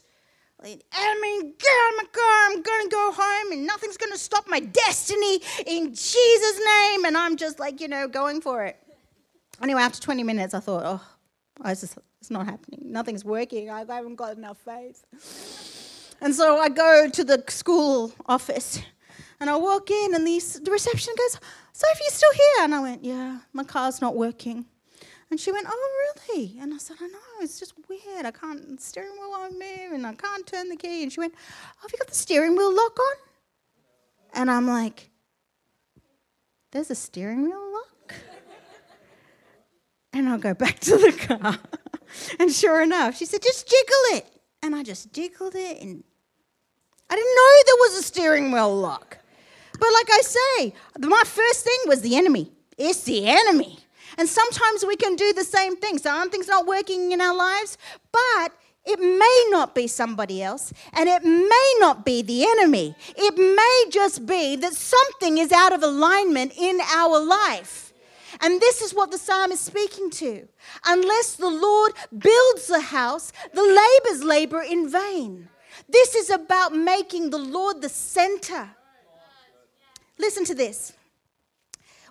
enemy, 0.63 1.54
get 1.60 1.74
out 1.84 1.92
of 1.92 1.98
my 1.98 2.08
car. 2.13 2.48
I'm 2.48 2.62
going 2.62 2.86
to 2.86 2.89
go 2.89 3.12
home 3.18 3.51
and 3.51 3.68
nothing's 3.68 3.98
going 3.98 4.13
to 4.13 4.18
stop 4.18 4.48
my 4.48 4.62
destiny 4.62 5.42
in 5.66 5.94
Jesus' 5.94 6.62
name. 6.66 7.04
And 7.04 7.18
I'm 7.18 7.36
just 7.36 7.60
like, 7.60 7.82
you 7.82 7.89
know, 7.89 8.08
going 8.08 8.39
for 8.39 8.63
it. 8.63 8.77
Anyway, 9.62 9.82
after 9.82 10.00
20 10.00 10.24
minutes, 10.24 10.54
I 10.54 10.62
thought, 10.62 10.84
oh, 10.86 11.01
I 11.62 11.74
just, 11.74 11.98
it's 12.19 12.31
not 12.31 12.45
happening. 12.45 12.81
Nothing's 12.83 13.24
working. 13.24 13.69
I 13.69 13.79
haven't 13.79 14.15
got 14.15 14.38
enough 14.38 14.57
faith. 14.57 15.05
And 16.21 16.33
so 16.33 16.57
I 16.57 16.69
go 16.69 17.09
to 17.09 17.24
the 17.24 17.43
school 17.47 18.12
office 18.25 18.81
and 19.39 19.50
I 19.50 19.55
walk 19.55 19.91
in, 19.91 20.15
and 20.15 20.25
the, 20.25 20.39
the 20.63 20.71
reception 20.71 21.13
goes, 21.15 21.39
Sophie, 21.71 22.03
you 22.05 22.09
still 22.09 22.33
here? 22.33 22.63
And 22.63 22.74
I 22.74 22.79
went, 22.79 23.03
Yeah, 23.03 23.39
my 23.53 23.63
car's 23.63 24.01
not 24.01 24.15
working. 24.15 24.65
And 25.29 25.39
she 25.39 25.51
went, 25.51 25.67
Oh, 25.69 26.13
really? 26.27 26.57
And 26.59 26.74
I 26.74 26.77
said, 26.77 26.97
I 27.00 27.07
know, 27.07 27.19
it's 27.41 27.59
just 27.59 27.74
weird. 27.88 28.25
I 28.25 28.31
can't, 28.31 28.77
the 28.77 28.81
steering 28.81 29.12
wheel 29.12 29.29
won't 29.29 29.53
move 29.53 29.91
and 29.93 30.07
I 30.07 30.13
can't 30.15 30.47
turn 30.47 30.69
the 30.69 30.75
key. 30.75 31.03
And 31.03 31.13
she 31.13 31.19
went, 31.19 31.36
oh, 31.36 31.81
Have 31.81 31.91
you 31.91 32.00
got 32.00 32.07
the 32.07 32.15
steering 32.15 32.55
wheel 32.55 32.75
lock 32.75 32.97
on? 33.00 33.15
And 34.33 34.50
I'm 34.50 34.67
like, 34.67 35.12
There's 36.71 36.89
a 36.89 36.95
steering 36.95 37.43
wheel? 37.43 37.66
And 40.14 40.30
I'll 40.30 40.38
go 40.38 40.54
back 40.54 40.80
to 40.82 40.98
the 40.98 41.12
car. 41.12 41.58
and 42.40 42.52
sure 42.52 42.82
enough, 42.82 43.18
she 43.18 43.26
said, 43.26 43.42
Just 43.42 43.68
jiggle 43.68 44.18
it. 44.18 44.28
And 44.64 44.76
I 44.76 44.84
just 44.84 45.14
jiggled 45.14 45.56
it 45.56 45.82
and 45.82 46.04
I 47.10 47.16
didn't 47.16 47.36
know 47.36 47.52
there 47.66 47.76
was 47.90 48.00
a 48.00 48.04
steering 48.04 48.52
wheel 48.52 48.76
lock. 48.76 49.20
But 49.80 49.90
like 49.94 50.10
I 50.12 50.22
say, 50.22 50.74
my 51.00 51.24
first 51.26 51.64
thing 51.64 51.78
was 51.86 52.02
the 52.02 52.16
enemy. 52.16 52.52
It's 52.78 53.04
the 53.04 53.28
enemy. 53.28 53.80
And 54.18 54.28
sometimes 54.28 54.84
we 54.86 54.96
can 54.96 55.16
do 55.16 55.32
the 55.34 55.44
same 55.44 55.78
thing. 55.78 56.00
So 56.00 56.10
Something's 56.10 56.48
not 56.48 56.66
working 56.66 57.12
in 57.12 57.22
our 57.22 57.36
lives, 57.36 57.78
but 58.12 58.52
it 58.86 59.00
may 59.00 59.46
not 59.50 59.76
be 59.76 59.88
somebody 59.88 60.42
else, 60.42 60.74
and 60.94 61.10
it 61.10 61.24
may 61.24 61.74
not 61.80 62.06
be 62.06 62.22
the 62.22 62.46
enemy. 62.46 62.96
It 63.16 63.38
may 63.38 63.92
just 63.92 64.26
be 64.26 64.56
that 64.56 64.74
something 64.74 65.38
is 65.38 65.52
out 65.52 65.74
of 65.74 65.84
alignment 65.84 66.54
in 66.58 66.80
our 66.96 67.20
life. 67.20 67.87
And 68.41 68.62
this 68.62 68.82
is 68.82 68.94
what 68.94 69.12
the 69.12 69.17
psalm 69.17 69.51
is 69.51 69.60
speaking 69.60 70.10
to. 70.12 70.48
Unless 70.86 71.36
the 71.36 71.50
Lord 71.50 71.94
builds 72.17 72.67
the 72.67 72.82
house, 72.82 73.32
the 73.53 73.63
laborers 73.63 74.24
labor 74.24 74.62
in 74.62 74.89
vain. 74.89 75.50
This 75.89 76.15
is 76.15 76.29
about 76.29 76.74
making 76.74 77.29
the 77.29 77.38
Lord 77.38 77.82
the 77.82 77.89
center. 77.89 78.70
Listen 80.17 80.46
to 80.46 80.56
this. 80.56 80.94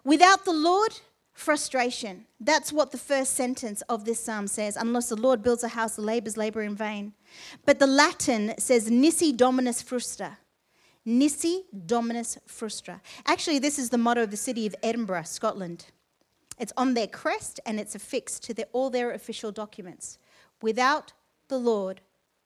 Without 0.04 0.44
the 0.44 0.52
Lord, 0.52 1.00
frustration. 1.36 2.24
That's 2.40 2.72
what 2.72 2.90
the 2.90 2.98
first 2.98 3.34
sentence 3.34 3.82
of 3.82 4.04
this 4.04 4.20
psalm 4.20 4.46
says. 4.46 4.76
Unless 4.76 5.10
the 5.10 5.16
Lord 5.16 5.42
builds 5.42 5.62
a 5.62 5.68
house, 5.68 5.96
the 5.96 6.02
laborers 6.02 6.36
labor 6.36 6.62
in 6.62 6.74
vain. 6.74 7.12
But 7.64 7.78
the 7.78 7.86
Latin 7.86 8.54
says 8.58 8.90
nisi 8.90 9.32
dominus 9.32 9.82
frustra. 9.82 10.38
Nisi 11.04 11.64
dominus 11.86 12.38
frustra. 12.46 13.00
Actually, 13.26 13.58
this 13.58 13.78
is 13.78 13.90
the 13.90 13.98
motto 13.98 14.22
of 14.22 14.30
the 14.30 14.36
city 14.36 14.66
of 14.66 14.74
Edinburgh, 14.82 15.22
Scotland. 15.24 15.86
It's 16.58 16.72
on 16.76 16.94
their 16.94 17.06
crest 17.06 17.60
and 17.66 17.78
it's 17.78 17.94
affixed 17.94 18.42
to 18.44 18.66
all 18.72 18.90
their 18.90 19.10
official 19.12 19.52
documents. 19.52 20.18
Without 20.62 21.12
the 21.48 21.58
Lord, 21.58 22.00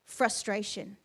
frustration. 0.04 0.96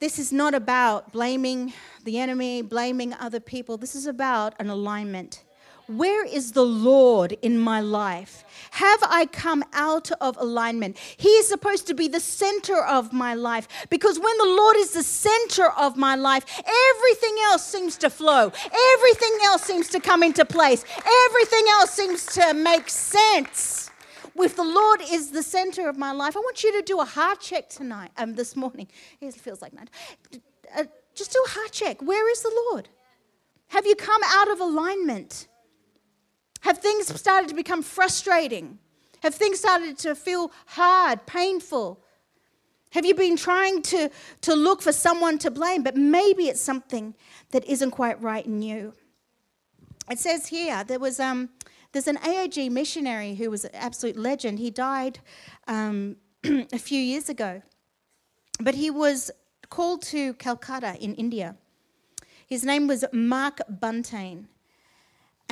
This 0.00 0.18
is 0.18 0.32
not 0.32 0.54
about 0.54 1.12
blaming 1.12 1.72
the 2.02 2.18
enemy, 2.18 2.62
blaming 2.62 3.14
other 3.14 3.38
people. 3.38 3.76
This 3.76 3.94
is 3.94 4.06
about 4.06 4.54
an 4.58 4.68
alignment. 4.68 5.41
Where 5.86 6.24
is 6.24 6.52
the 6.52 6.64
Lord 6.64 7.36
in 7.42 7.58
my 7.58 7.80
life? 7.80 8.44
Have 8.72 9.00
I 9.02 9.26
come 9.26 9.64
out 9.72 10.10
of 10.20 10.36
alignment? 10.38 10.96
He 10.98 11.28
is 11.28 11.48
supposed 11.48 11.86
to 11.88 11.94
be 11.94 12.08
the 12.08 12.20
center 12.20 12.82
of 12.82 13.12
my 13.12 13.34
life 13.34 13.68
because 13.90 14.18
when 14.18 14.38
the 14.38 14.46
Lord 14.46 14.76
is 14.76 14.92
the 14.92 15.02
center 15.02 15.70
of 15.72 15.96
my 15.96 16.14
life, 16.14 16.44
everything 16.58 17.36
else 17.44 17.66
seems 17.66 17.96
to 17.98 18.10
flow. 18.10 18.52
Everything 18.94 19.38
else 19.44 19.62
seems 19.62 19.88
to 19.88 20.00
come 20.00 20.22
into 20.22 20.44
place. 20.44 20.84
Everything 21.26 21.64
else 21.68 21.90
seems 21.90 22.26
to 22.26 22.54
make 22.54 22.88
sense 22.88 23.90
if 24.36 24.56
the 24.56 24.64
Lord 24.64 25.00
is 25.10 25.30
the 25.30 25.42
center 25.42 25.88
of 25.88 25.98
my 25.98 26.12
life, 26.12 26.36
I 26.36 26.40
want 26.40 26.64
you 26.64 26.72
to 26.72 26.82
do 26.82 27.00
a 27.00 27.04
heart 27.04 27.40
check 27.40 27.68
tonight, 27.68 28.10
um, 28.16 28.34
this 28.34 28.56
morning. 28.56 28.88
It 29.20 29.34
feels 29.34 29.60
like 29.60 29.72
night. 29.72 29.90
Uh, 30.74 30.84
just 31.14 31.32
do 31.32 31.42
a 31.46 31.50
heart 31.50 31.72
check. 31.72 32.00
Where 32.00 32.30
is 32.30 32.42
the 32.42 32.52
Lord? 32.70 32.88
Have 33.68 33.86
you 33.86 33.94
come 33.94 34.22
out 34.24 34.50
of 34.50 34.60
alignment? 34.60 35.48
Have 36.62 36.78
things 36.78 37.14
started 37.20 37.48
to 37.48 37.54
become 37.54 37.82
frustrating? 37.82 38.78
Have 39.22 39.34
things 39.34 39.58
started 39.58 39.98
to 39.98 40.14
feel 40.14 40.50
hard, 40.66 41.26
painful? 41.26 42.00
Have 42.90 43.04
you 43.04 43.14
been 43.14 43.36
trying 43.36 43.82
to, 43.82 44.10
to 44.42 44.54
look 44.54 44.82
for 44.82 44.92
someone 44.92 45.38
to 45.38 45.50
blame, 45.50 45.82
but 45.82 45.96
maybe 45.96 46.44
it's 46.44 46.60
something 46.60 47.14
that 47.50 47.64
isn't 47.64 47.90
quite 47.90 48.20
right 48.22 48.44
in 48.44 48.62
you? 48.62 48.94
It 50.10 50.18
says 50.18 50.48
here 50.48 50.84
there 50.84 50.98
was 50.98 51.18
um, 51.18 51.48
there's 51.92 52.08
an 52.08 52.18
AOG 52.18 52.70
missionary 52.70 53.34
who 53.34 53.50
was 53.50 53.64
an 53.64 53.74
absolute 53.74 54.16
legend. 54.16 54.58
He 54.58 54.70
died 54.70 55.18
um, 55.66 56.16
a 56.44 56.78
few 56.78 57.00
years 57.00 57.28
ago, 57.28 57.62
but 58.60 58.74
he 58.74 58.90
was 58.90 59.30
called 59.68 60.02
to 60.02 60.34
Calcutta 60.34 60.96
in 61.00 61.14
India. 61.14 61.56
His 62.46 62.64
name 62.64 62.86
was 62.86 63.04
Mark 63.12 63.60
Buntain. 63.68 64.46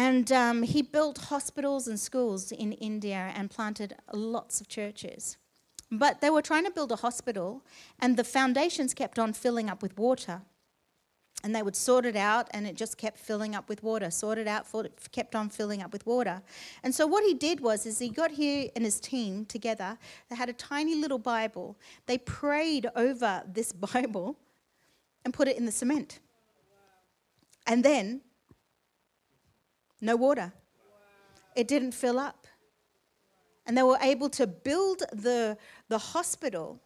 And 0.00 0.32
um, 0.32 0.62
he 0.62 0.80
built 0.80 1.18
hospitals 1.18 1.86
and 1.86 2.00
schools 2.00 2.52
in 2.52 2.72
India 2.72 3.34
and 3.36 3.50
planted 3.50 3.96
lots 4.14 4.58
of 4.58 4.66
churches. 4.66 5.36
But 5.92 6.22
they 6.22 6.30
were 6.30 6.40
trying 6.40 6.64
to 6.64 6.70
build 6.70 6.90
a 6.90 6.96
hospital, 6.96 7.62
and 7.98 8.16
the 8.16 8.24
foundations 8.24 8.94
kept 8.94 9.18
on 9.18 9.34
filling 9.34 9.68
up 9.68 9.82
with 9.82 9.98
water. 9.98 10.40
And 11.44 11.54
they 11.54 11.60
would 11.60 11.76
sort 11.76 12.06
it 12.06 12.16
out 12.16 12.48
and 12.52 12.66
it 12.66 12.76
just 12.76 12.96
kept 12.96 13.18
filling 13.18 13.54
up 13.54 13.68
with 13.68 13.82
water 13.82 14.10
sort 14.10 14.38
it 14.38 14.46
out 14.46 14.66
kept 15.12 15.34
on 15.34 15.50
filling 15.50 15.82
up 15.82 15.92
with 15.92 16.06
water. 16.06 16.40
And 16.82 16.94
so 16.94 17.06
what 17.06 17.24
he 17.24 17.34
did 17.34 17.60
was 17.60 17.84
is 17.84 17.98
he 17.98 18.08
got 18.08 18.30
here 18.30 18.70
and 18.74 18.84
his 18.84 19.00
team 19.00 19.46
together 19.46 19.96
they 20.28 20.36
had 20.36 20.48
a 20.50 20.54
tiny 20.54 20.94
little 20.94 21.18
bible. 21.18 21.78
They 22.06 22.18
prayed 22.18 22.86
over 22.94 23.42
this 23.46 23.72
bible 23.94 24.38
and 25.24 25.32
put 25.32 25.46
it 25.48 25.56
in 25.58 25.64
the 25.66 25.72
cement. 25.72 26.20
And 27.66 27.82
then 27.82 28.20
no 30.00 30.16
water 30.16 30.52
it 31.56 31.68
didn't 31.68 31.92
fill 31.92 32.18
up 32.18 32.46
and 33.66 33.76
they 33.76 33.82
were 33.82 33.98
able 34.02 34.28
to 34.28 34.46
build 34.46 35.02
the 35.12 35.56
the 35.88 35.98
hospital 35.98 36.80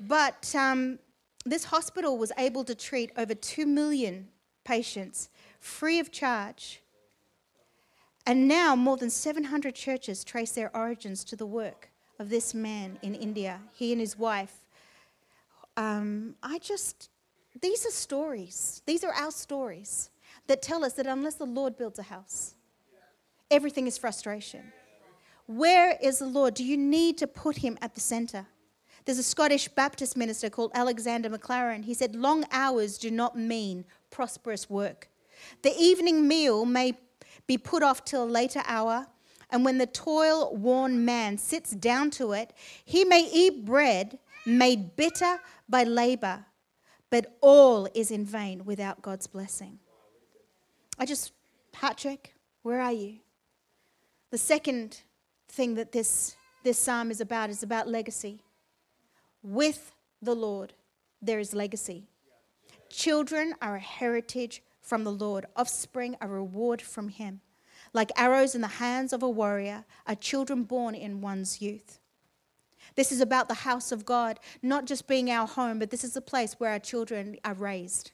but 0.00 0.54
um, 0.54 0.98
this 1.44 1.64
hospital 1.64 2.16
was 2.18 2.32
able 2.38 2.64
to 2.64 2.74
treat 2.74 3.12
over 3.16 3.34
2 3.34 3.66
million 3.66 4.28
patients 4.64 5.28
free 5.58 5.98
of 5.98 6.10
charge. 6.10 6.82
And 8.26 8.46
now 8.46 8.76
more 8.76 8.96
than 8.96 9.10
700 9.10 9.74
churches 9.74 10.24
trace 10.24 10.52
their 10.52 10.74
origins 10.76 11.24
to 11.24 11.36
the 11.36 11.46
work 11.46 11.90
of 12.18 12.28
this 12.28 12.54
man 12.54 12.98
in 13.02 13.14
India, 13.14 13.60
he 13.74 13.92
and 13.92 14.00
his 14.00 14.18
wife. 14.18 14.60
Um, 15.76 16.34
I 16.42 16.58
just, 16.58 17.08
these 17.60 17.86
are 17.86 17.90
stories. 17.90 18.82
These 18.86 19.04
are 19.04 19.12
our 19.12 19.30
stories 19.30 20.09
that 20.50 20.62
tell 20.62 20.84
us 20.84 20.94
that 20.94 21.06
unless 21.06 21.36
the 21.36 21.46
Lord 21.46 21.78
builds 21.78 22.00
a 22.00 22.02
house, 22.02 22.56
everything 23.52 23.86
is 23.86 23.96
frustration. 23.96 24.72
Where 25.46 25.96
is 26.02 26.18
the 26.18 26.26
Lord? 26.26 26.54
Do 26.54 26.64
you 26.64 26.76
need 26.76 27.18
to 27.18 27.28
put 27.28 27.58
him 27.58 27.78
at 27.80 27.94
the 27.94 28.00
center? 28.00 28.46
There's 29.04 29.20
a 29.20 29.22
Scottish 29.22 29.68
Baptist 29.68 30.16
minister 30.16 30.50
called 30.50 30.72
Alexander 30.74 31.30
Maclaren. 31.30 31.84
He 31.84 31.94
said, 31.94 32.16
Long 32.16 32.44
hours 32.50 32.98
do 32.98 33.12
not 33.12 33.38
mean 33.38 33.84
prosperous 34.10 34.68
work. 34.68 35.08
The 35.62 35.72
evening 35.78 36.26
meal 36.26 36.64
may 36.64 36.94
be 37.46 37.56
put 37.56 37.84
off 37.84 38.04
till 38.04 38.24
a 38.24 38.36
later 38.40 38.62
hour, 38.66 39.06
and 39.50 39.64
when 39.64 39.78
the 39.78 39.86
toil 39.86 40.52
worn 40.56 41.04
man 41.04 41.38
sits 41.38 41.70
down 41.70 42.10
to 42.12 42.32
it, 42.32 42.52
he 42.84 43.04
may 43.04 43.30
eat 43.32 43.64
bread 43.64 44.18
made 44.44 44.96
bitter 44.96 45.38
by 45.68 45.84
labor, 45.84 46.44
but 47.08 47.36
all 47.40 47.86
is 47.94 48.10
in 48.10 48.24
vain 48.24 48.64
without 48.64 49.00
God's 49.00 49.28
blessing. 49.28 49.78
I 51.00 51.06
just, 51.06 51.32
Patrick, 51.72 52.34
where 52.62 52.80
are 52.80 52.92
you? 52.92 53.20
The 54.30 54.38
second 54.38 55.00
thing 55.48 55.74
that 55.74 55.92
this, 55.92 56.36
this 56.62 56.78
psalm 56.78 57.10
is 57.10 57.20
about 57.20 57.50
is 57.50 57.62
about 57.62 57.88
legacy 57.88 58.42
with 59.42 59.92
the 60.20 60.34
Lord, 60.34 60.74
there 61.22 61.38
is 61.38 61.54
legacy. 61.54 62.04
Children 62.90 63.54
are 63.62 63.76
a 63.76 63.80
heritage 63.80 64.62
from 64.82 65.04
the 65.04 65.12
Lord, 65.12 65.46
offspring 65.56 66.16
a 66.20 66.28
reward 66.28 66.82
from 66.82 67.08
Him. 67.08 67.40
Like 67.94 68.10
arrows 68.16 68.54
in 68.54 68.60
the 68.60 68.66
hands 68.66 69.14
of 69.14 69.22
a 69.22 69.30
warrior 69.30 69.86
are 70.06 70.14
children 70.14 70.64
born 70.64 70.94
in 70.94 71.22
one's 71.22 71.62
youth. 71.62 71.98
This 72.94 73.10
is 73.10 73.20
about 73.20 73.48
the 73.48 73.54
house 73.54 73.92
of 73.92 74.04
God, 74.04 74.38
not 74.62 74.84
just 74.84 75.06
being 75.06 75.30
our 75.30 75.46
home, 75.46 75.78
but 75.78 75.90
this 75.90 76.04
is 76.04 76.12
the 76.12 76.20
place 76.20 76.54
where 76.58 76.72
our 76.72 76.78
children 76.78 77.36
are 77.44 77.54
raised. 77.54 78.12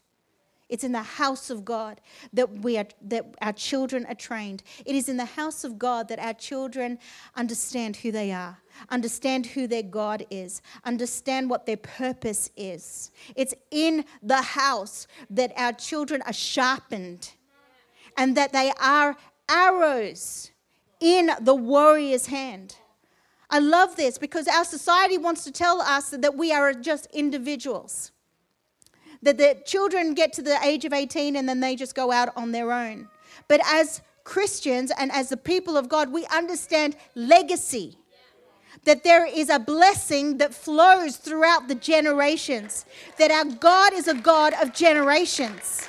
It's 0.69 0.83
in 0.83 0.93
the 0.93 1.03
house 1.03 1.49
of 1.49 1.65
God 1.65 2.01
that 2.33 2.51
we 2.51 2.77
are 2.77 2.87
that 3.03 3.35
our 3.41 3.53
children 3.53 4.05
are 4.07 4.15
trained. 4.15 4.65
It 4.85 4.97
is 4.97 5.09
in 5.09 5.17
the 5.17 5.25
house 5.25 5.63
of 5.63 5.79
God 5.79 6.09
that 6.09 6.19
our 6.19 6.35
children 6.35 6.99
understand 7.37 7.97
who 7.97 8.11
they 8.11 8.33
are, 8.33 8.59
understand 8.89 9.47
who 9.47 9.69
their 9.69 9.85
God 9.85 10.27
is, 10.29 10.63
understand 10.85 11.49
what 11.49 11.67
their 11.67 11.77
purpose 11.77 12.51
is. 12.57 13.13
It's 13.37 13.55
in 13.71 14.05
the 14.23 14.43
house 14.43 15.07
that 15.31 15.53
our 15.57 15.73
children 15.73 16.21
are 16.23 16.33
sharpened 16.33 17.31
and 18.17 18.37
that 18.37 18.53
they 18.53 18.73
are 18.81 19.17
arrows 19.49 20.51
in 20.99 21.31
the 21.41 21.55
warrior's 21.55 22.27
hand. 22.27 22.75
I 23.49 23.61
love 23.61 23.95
this 23.95 24.19
because 24.19 24.49
our 24.49 24.65
society 24.65 25.17
wants 25.17 25.45
to 25.45 25.53
tell 25.53 25.81
us 25.81 26.11
that 26.11 26.37
we 26.37 26.53
are 26.53 26.75
just 26.75 27.07
individuals 27.13 28.11
that 29.27 29.39
the 29.39 29.57
children 29.65 30.15
get 30.15 30.33
to 30.35 30.43
the 30.43 30.57
age 30.63 30.85
of 30.85 30.93
18 30.93 31.35
and 31.35 31.49
then 31.49 31.59
they 31.59 31.75
just 31.75 31.97
go 31.97 32.13
out 32.13 32.29
on 32.37 32.53
their 32.53 32.73
own. 32.73 33.09
But 33.49 33.61
as 33.67 34.01
Christians 34.23 34.93
and 34.97 35.11
as 35.11 35.31
the 35.31 35.37
people 35.37 35.77
of 35.77 35.89
God, 35.89 36.13
we 36.13 36.27
understand 36.27 36.97
legacy. 37.17 37.99
That 38.85 39.03
there 39.03 39.27
is 39.27 39.51
a 39.51 39.59
blessing 39.59 40.39
that 40.39 40.55
flows 40.55 41.17
throughout 41.17 41.67
the 41.67 41.75
generations. 41.75 42.85
That 43.19 43.33
our 43.33 43.45
God 43.45 43.93
is 43.93 44.07
a 44.07 44.15
God 44.15 44.53
of 44.63 44.73
generations. 44.73 45.89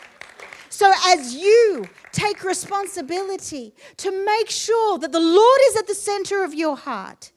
So 0.69 0.91
as 1.05 1.35
you 1.35 1.87
take 2.11 2.43
responsibility 2.43 3.75
to 3.97 4.25
make 4.25 4.49
sure 4.49 4.97
that 4.97 5.11
the 5.11 5.19
Lord 5.19 5.59
is 5.69 5.77
at 5.77 5.85
the 5.85 5.93
center 5.93 6.43
of 6.43 6.55
your 6.55 6.75
heart, 6.75 7.31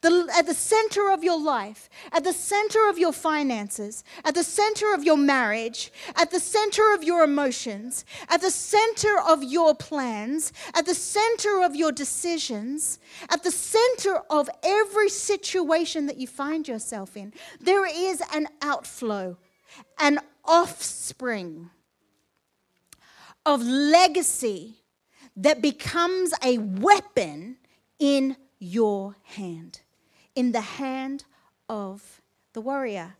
the, 0.00 0.28
at 0.36 0.46
the 0.46 0.54
center 0.54 1.10
of 1.10 1.24
your 1.24 1.40
life, 1.40 1.90
at 2.12 2.22
the 2.22 2.32
center 2.32 2.88
of 2.88 2.98
your 2.98 3.12
finances, 3.12 4.04
at 4.24 4.34
the 4.34 4.44
center 4.44 4.94
of 4.94 5.02
your 5.02 5.16
marriage, 5.16 5.92
at 6.16 6.30
the 6.30 6.38
center 6.38 6.94
of 6.94 7.02
your 7.02 7.24
emotions, 7.24 8.04
at 8.28 8.40
the 8.40 8.50
center 8.50 9.18
of 9.26 9.42
your 9.42 9.74
plans, 9.74 10.52
at 10.74 10.86
the 10.86 10.94
center 10.94 11.62
of 11.64 11.74
your 11.74 11.90
decisions, 11.90 13.00
at 13.30 13.42
the 13.42 13.50
center 13.50 14.22
of 14.30 14.48
every 14.62 15.08
situation 15.08 16.06
that 16.06 16.16
you 16.16 16.28
find 16.28 16.68
yourself 16.68 17.16
in, 17.16 17.32
there 17.60 17.86
is 17.86 18.22
an 18.32 18.46
outflow, 18.62 19.36
an 19.98 20.20
offspring 20.44 21.70
of 23.44 23.62
legacy 23.62 24.76
that 25.36 25.60
becomes 25.60 26.32
a 26.44 26.58
weapon 26.58 27.56
in 27.98 28.36
your 28.60 29.16
hand 29.24 29.80
in 30.38 30.52
the 30.52 30.60
hand 30.60 31.24
of 31.68 32.22
the 32.52 32.60
warrior, 32.60 33.16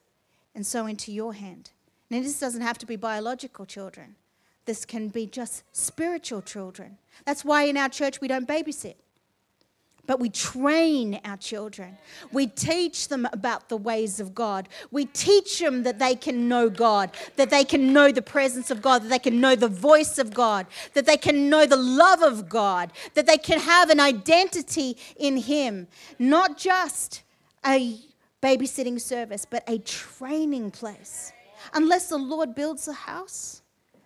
and 0.54 0.64
so 0.64 0.87
into 0.87 1.10
your 1.10 1.34
hand. 1.34 1.72
Now, 2.10 2.20
this 2.20 2.38
doesn't 2.38 2.60
have 2.60 2.78
to 2.78 2.87
be 2.87 2.94
biological 2.94 3.66
children, 3.66 4.14
this 4.66 4.84
can 4.84 5.08
be 5.08 5.26
just 5.26 5.64
spiritual 5.72 6.42
children. 6.42 6.96
That's 7.26 7.44
why 7.44 7.64
in 7.64 7.76
our 7.76 7.88
church 7.88 8.20
we 8.20 8.28
don't 8.28 8.46
babysit. 8.46 8.94
But 10.08 10.20
we 10.20 10.30
train 10.30 11.20
our 11.22 11.36
children. 11.36 11.98
We 12.32 12.46
teach 12.46 13.08
them 13.08 13.28
about 13.30 13.68
the 13.68 13.76
ways 13.76 14.20
of 14.20 14.34
God. 14.34 14.66
We 14.90 15.04
teach 15.04 15.58
them 15.58 15.82
that 15.82 15.98
they 15.98 16.14
can 16.14 16.48
know 16.48 16.70
God, 16.70 17.10
that 17.36 17.50
they 17.50 17.62
can 17.62 17.92
know 17.92 18.10
the 18.10 18.22
presence 18.22 18.70
of 18.70 18.80
God, 18.80 19.02
that 19.02 19.10
they 19.10 19.18
can 19.18 19.38
know 19.38 19.54
the 19.54 19.68
voice 19.68 20.16
of 20.16 20.32
God, 20.32 20.66
that 20.94 21.04
they 21.04 21.18
can 21.18 21.50
know 21.50 21.66
the 21.66 21.76
love 21.76 22.23
of 22.23 22.49
God, 22.49 22.90
that 23.12 23.26
they 23.26 23.36
can 23.36 23.60
have 23.60 23.90
an 23.90 24.00
identity 24.00 24.97
in 25.18 25.36
Him. 25.36 25.86
Not 26.18 26.56
just 26.56 27.23
a 27.66 27.99
babysitting 28.42 28.99
service, 28.99 29.44
but 29.44 29.62
a 29.68 29.76
training 29.80 30.71
place. 30.71 31.34
Unless 31.75 32.08
the 32.08 32.16
Lord 32.16 32.54
builds 32.54 32.88
a 32.88 32.94
house, 32.94 33.60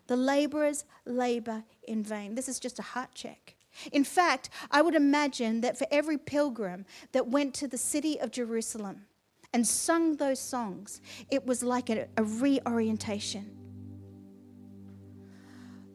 the 0.08 0.16
laborers 0.16 0.84
labor 1.06 1.62
in 1.86 2.02
vain. 2.02 2.34
This 2.34 2.48
is 2.48 2.58
just 2.58 2.80
a 2.80 2.82
heart 2.82 3.10
check. 3.14 3.54
In 3.90 4.04
fact, 4.04 4.50
I 4.70 4.82
would 4.82 4.94
imagine 4.94 5.60
that 5.62 5.78
for 5.78 5.86
every 5.90 6.18
pilgrim 6.18 6.84
that 7.12 7.28
went 7.28 7.54
to 7.54 7.68
the 7.68 7.78
city 7.78 8.20
of 8.20 8.30
Jerusalem 8.30 9.06
and 9.52 9.66
sung 9.66 10.16
those 10.16 10.40
songs, 10.40 11.00
it 11.30 11.46
was 11.46 11.62
like 11.62 11.90
a, 11.90 12.08
a 12.16 12.24
reorientation. 12.24 13.50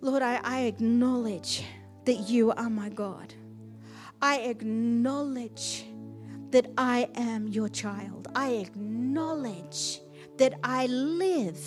Lord, 0.02 0.22
I, 0.22 0.40
I 0.44 0.60
acknowledge 0.62 1.63
that 2.06 2.30
you 2.30 2.52
are 2.52 2.70
my 2.70 2.90
God. 2.90 3.34
I 4.22 4.40
acknowledge 4.40 5.86
that 6.52 6.68
I 6.78 7.10
am 7.16 7.48
your 7.48 7.70
child. 7.70 8.28
I 8.36 8.52
acknowledge 8.52 10.00
that 10.38 10.54
I 10.63 10.86
live 10.88 11.60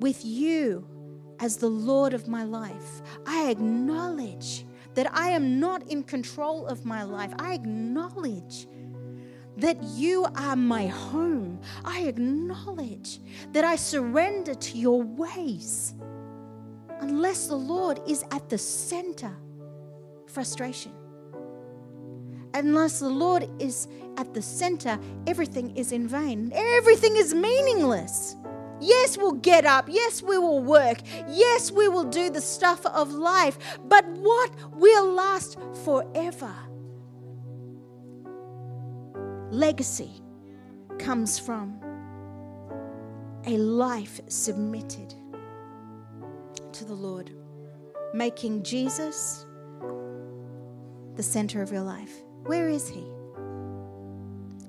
with 0.00 0.24
you 0.24 0.86
as 1.40 1.56
the 1.56 1.68
Lord 1.68 2.14
of 2.14 2.28
my 2.28 2.44
life. 2.44 3.02
I 3.26 3.50
acknowledge 3.50 4.65
that 4.96 5.14
I 5.14 5.28
am 5.28 5.60
not 5.60 5.86
in 5.88 6.02
control 6.02 6.66
of 6.66 6.84
my 6.84 7.04
life. 7.04 7.32
I 7.38 7.54
acknowledge 7.54 8.66
that 9.58 9.82
you 9.82 10.26
are 10.34 10.56
my 10.56 10.86
home. 10.86 11.60
I 11.84 12.00
acknowledge 12.00 13.20
that 13.52 13.64
I 13.64 13.76
surrender 13.76 14.54
to 14.54 14.78
your 14.78 15.02
ways. 15.02 15.94
Unless 17.00 17.46
the 17.48 17.56
Lord 17.56 18.00
is 18.08 18.24
at 18.30 18.48
the 18.48 18.58
center, 18.58 19.34
frustration. 20.26 20.92
Unless 22.54 23.00
the 23.00 23.08
Lord 23.08 23.48
is 23.60 23.88
at 24.16 24.32
the 24.32 24.40
center, 24.40 24.98
everything 25.26 25.76
is 25.76 25.92
in 25.92 26.08
vain. 26.08 26.50
Everything 26.54 27.16
is 27.16 27.34
meaningless. 27.34 28.36
Yes, 28.80 29.16
we'll 29.16 29.32
get 29.32 29.64
up. 29.64 29.88
Yes, 29.88 30.22
we 30.22 30.38
will 30.38 30.62
work. 30.62 30.98
Yes, 31.28 31.70
we 31.70 31.88
will 31.88 32.04
do 32.04 32.30
the 32.30 32.40
stuff 32.40 32.84
of 32.86 33.12
life. 33.12 33.78
But 33.88 34.06
what 34.06 34.50
will 34.74 35.12
last 35.12 35.58
forever? 35.84 36.54
Legacy 39.50 40.10
comes 40.98 41.38
from 41.38 41.80
a 43.46 43.56
life 43.56 44.20
submitted 44.28 45.14
to 46.72 46.84
the 46.84 46.94
Lord, 46.94 47.30
making 48.12 48.62
Jesus 48.64 49.46
the 51.14 51.22
center 51.22 51.62
of 51.62 51.72
your 51.72 51.82
life. 51.82 52.12
Where 52.44 52.68
is 52.68 52.88
He? 52.88 53.06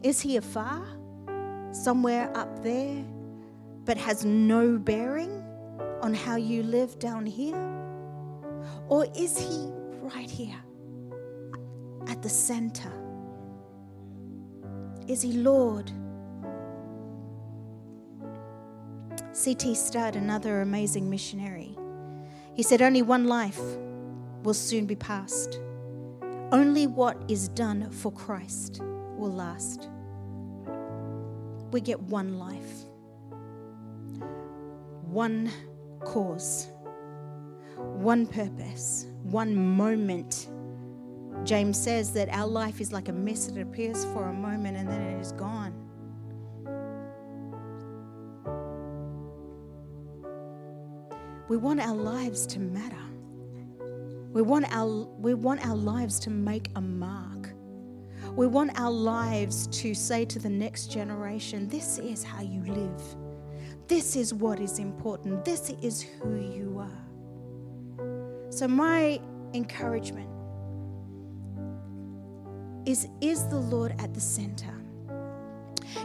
Is 0.03 0.21
He 0.21 0.37
afar? 0.37 0.85
Somewhere 1.71 2.31
up 2.37 2.63
there? 2.63 3.03
But 3.87 3.97
has 3.97 4.25
no 4.25 4.77
bearing 4.77 5.31
on 6.01 6.13
how 6.13 6.35
you 6.35 6.61
live 6.61 6.99
down 6.99 7.25
here? 7.25 7.55
Or 8.89 9.07
is 9.15 9.37
He 9.37 9.71
right 10.01 10.29
here 10.29 10.59
at 12.07 12.21
the 12.21 12.29
center? 12.29 12.91
Is 15.07 15.21
He 15.21 15.31
Lord? 15.31 15.89
C.T. 19.31 19.73
Studd, 19.75 20.17
another 20.17 20.61
amazing 20.61 21.09
missionary, 21.09 21.77
he 22.55 22.63
said, 22.63 22.81
Only 22.81 23.03
one 23.03 23.25
life 23.25 23.61
will 24.43 24.55
soon 24.55 24.85
be 24.85 24.95
passed. 24.95 25.61
Only 26.51 26.87
what 26.87 27.21
is 27.29 27.47
done 27.49 27.89
for 27.91 28.11
Christ 28.11 28.81
will 29.15 29.31
last. 29.31 29.89
We 31.71 31.79
get 31.81 32.01
one 32.01 32.39
life 32.39 32.86
one 35.17 35.51
cause, 36.01 36.67
one 37.75 38.27
purpose, 38.27 39.07
one 39.23 39.55
moment. 39.55 40.47
James 41.43 41.81
says 41.81 42.13
that 42.13 42.29
our 42.29 42.45
life 42.45 42.79
is 42.79 42.93
like 42.93 43.09
a 43.09 43.11
mist 43.11 43.55
that 43.55 43.59
appears 43.59 44.05
for 44.13 44.29
a 44.29 44.33
moment 44.33 44.77
and 44.77 44.87
then 44.87 45.01
it 45.01 45.19
is 45.19 45.31
gone. 45.31 45.73
We 51.49 51.57
want 51.57 51.79
our 51.79 51.95
lives 51.95 52.45
to 52.45 52.59
matter. 52.59 52.95
We 54.33 54.43
want 54.43 54.67
our, 54.69 55.07
we 55.17 55.33
want 55.33 55.65
our 55.65 55.75
lives 55.75 56.19
to 56.19 56.29
make 56.29 56.69
a 56.75 56.81
mark. 56.81 57.55
We 58.35 58.45
want 58.45 58.79
our 58.79 58.91
lives 58.91 59.65
to 59.81 59.95
say 59.95 60.25
to 60.25 60.37
the 60.37 60.49
next 60.49 60.91
generation, 60.91 61.67
this 61.69 61.97
is 61.97 62.23
how 62.23 62.43
you 62.43 62.61
live. 62.65 63.26
This 63.87 64.15
is 64.15 64.33
what 64.33 64.59
is 64.59 64.79
important. 64.79 65.45
This 65.45 65.69
is 65.81 66.01
who 66.01 66.35
you 66.39 66.79
are. 66.79 68.49
So, 68.51 68.67
my 68.67 69.19
encouragement 69.53 70.29
is 72.85 73.07
Is 73.21 73.45
the 73.47 73.57
Lord 73.57 73.93
at 73.99 74.13
the 74.13 74.19
center? 74.19 74.73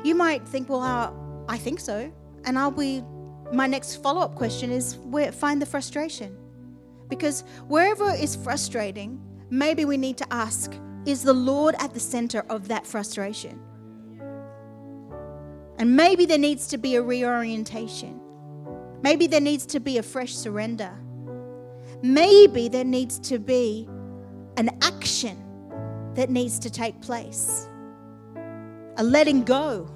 You 0.05 0.15
might 0.15 0.47
think, 0.47 0.69
well, 0.69 0.83
uh, 0.83 1.13
I 1.49 1.57
think 1.59 1.81
so. 1.81 2.13
And 2.45 2.59
I'll 2.59 2.71
be, 2.71 3.05
my 3.53 3.67
next 3.67 3.97
follow 3.97 4.21
up 4.21 4.35
question 4.35 4.71
is 4.71 4.97
where, 4.97 5.31
find 5.31 5.63
the 5.63 5.67
frustration. 5.67 6.37
Because 7.09 7.45
wherever 7.69 8.11
is 8.11 8.35
frustrating, 8.35 9.21
maybe 9.51 9.85
we 9.85 9.97
need 9.97 10.17
to 10.19 10.33
ask, 10.33 10.73
is 11.05 11.23
the 11.23 11.33
Lord 11.33 11.75
at 11.79 11.95
the 11.95 12.01
center 12.01 12.45
of 12.49 12.69
that 12.69 12.87
frustration? 12.87 13.61
And 15.83 15.97
maybe 15.97 16.27
there 16.27 16.39
needs 16.39 16.69
to 16.69 16.79
be 16.79 16.95
a 16.95 17.03
reorientation. 17.03 18.21
Maybe 19.03 19.27
there 19.27 19.41
needs 19.41 19.67
to 19.67 19.81
be 19.81 19.99
a 19.99 20.03
fresh 20.05 20.33
surrender. 20.33 20.97
Maybe 22.05 22.69
there 22.69 22.85
needs 22.85 23.19
to 23.31 23.41
be 23.41 23.89
an 24.59 24.71
action 24.81 25.43
that 26.15 26.31
needs 26.31 26.61
to 26.61 26.71
take 26.71 27.01
place. 27.01 27.69
A 28.99 29.03
letting 29.03 29.43
go 29.43 29.93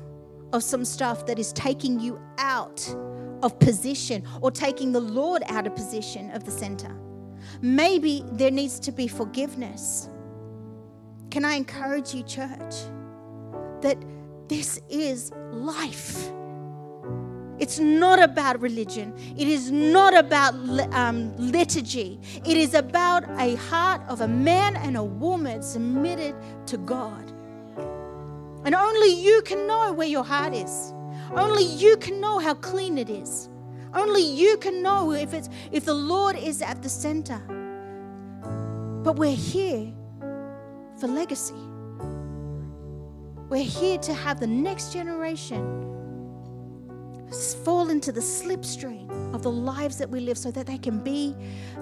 of 0.52 0.64
some 0.64 0.84
stuff 0.84 1.24
that 1.26 1.38
is 1.38 1.52
taking 1.52 2.00
you 2.00 2.20
out 2.38 2.84
of 3.44 3.56
position 3.60 4.24
or 4.40 4.50
taking 4.50 4.90
the 4.90 4.98
Lord 4.98 5.44
out 5.46 5.68
of 5.68 5.76
position 5.76 6.32
of 6.32 6.42
the 6.44 6.50
center. 6.50 6.98
Maybe 7.62 8.24
there 8.32 8.50
needs 8.50 8.80
to 8.80 8.90
be 8.90 9.06
forgiveness. 9.06 10.08
Can 11.30 11.44
I 11.44 11.54
encourage 11.54 12.12
you, 12.12 12.24
church, 12.24 12.74
that 13.82 13.96
this 14.48 14.80
is 14.88 15.32
life? 15.52 16.30
It's 17.58 17.78
not 17.78 18.22
about 18.22 18.60
religion. 18.60 19.14
It 19.36 19.48
is 19.48 19.70
not 19.70 20.14
about 20.14 20.54
um, 20.92 21.34
liturgy. 21.36 22.20
It 22.44 22.56
is 22.56 22.74
about 22.74 23.24
a 23.38 23.56
heart 23.56 24.02
of 24.08 24.20
a 24.20 24.28
man 24.28 24.76
and 24.76 24.96
a 24.96 25.02
woman 25.04 25.62
submitted 25.62 26.34
to 26.66 26.76
God. 26.76 27.32
And 28.64 28.74
only 28.74 29.14
you 29.22 29.42
can 29.42 29.66
know 29.66 29.92
where 29.92 30.06
your 30.06 30.24
heart 30.24 30.52
is. 30.52 30.92
Only 31.34 31.64
you 31.64 31.96
can 31.96 32.20
know 32.20 32.38
how 32.38 32.54
clean 32.54 32.98
it 32.98 33.08
is. 33.08 33.48
Only 33.94 34.22
you 34.22 34.58
can 34.58 34.82
know 34.82 35.12
if 35.12 35.32
it's 35.32 35.48
if 35.72 35.84
the 35.84 35.94
Lord 35.94 36.36
is 36.36 36.60
at 36.60 36.82
the 36.82 36.88
center. 36.88 37.38
But 39.02 39.16
we're 39.16 39.34
here 39.34 39.92
for 40.98 41.06
legacy. 41.06 41.65
We're 43.48 43.62
here 43.62 43.98
to 43.98 44.12
have 44.12 44.40
the 44.40 44.46
next 44.46 44.92
generation 44.92 45.86
fall 47.64 47.90
into 47.90 48.12
the 48.12 48.20
slipstream 48.20 49.34
of 49.34 49.42
the 49.42 49.50
lives 49.50 49.98
that 49.98 50.08
we 50.08 50.20
live 50.20 50.38
so 50.38 50.50
that 50.50 50.66
they 50.66 50.78
can 50.78 50.98
be 51.02 51.34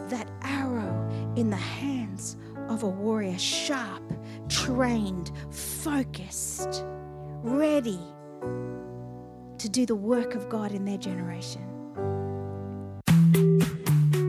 that 0.08 0.28
arrow 0.42 1.08
in 1.36 1.50
the 1.50 1.56
hands 1.56 2.36
of 2.68 2.82
a 2.82 2.88
warrior, 2.88 3.38
sharp, 3.38 4.02
trained, 4.48 5.32
focused, 5.50 6.84
ready 7.42 8.00
to 9.58 9.68
do 9.68 9.86
the 9.86 9.94
work 9.94 10.34
of 10.34 10.48
God 10.48 10.72
in 10.72 10.84
their 10.84 10.98
generation. 10.98 11.62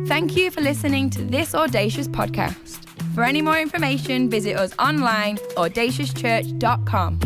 Thank 0.07 0.37
you 0.37 0.51
for 0.51 0.61
listening 0.61 1.09
to 1.11 1.23
this 1.23 1.53
Audacious 1.53 2.07
podcast. 2.07 2.84
For 3.15 3.23
any 3.23 3.41
more 3.41 3.57
information, 3.57 4.29
visit 4.29 4.57
us 4.57 4.73
online, 4.77 5.37
at 5.37 5.55
audaciouschurch.com. 5.55 7.19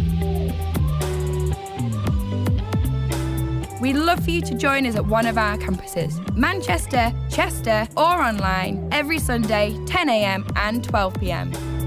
We'd 3.81 3.95
love 3.95 4.23
for 4.23 4.29
you 4.29 4.41
to 4.41 4.53
join 4.53 4.85
us 4.85 4.95
at 4.95 5.07
one 5.07 5.25
of 5.25 5.39
our 5.39 5.57
campuses 5.57 6.13
Manchester, 6.37 7.11
Chester, 7.31 7.87
or 7.97 8.21
online 8.21 8.87
every 8.91 9.17
Sunday, 9.17 9.71
10am 9.85 10.51
and 10.55 10.83
12pm. 10.83 11.78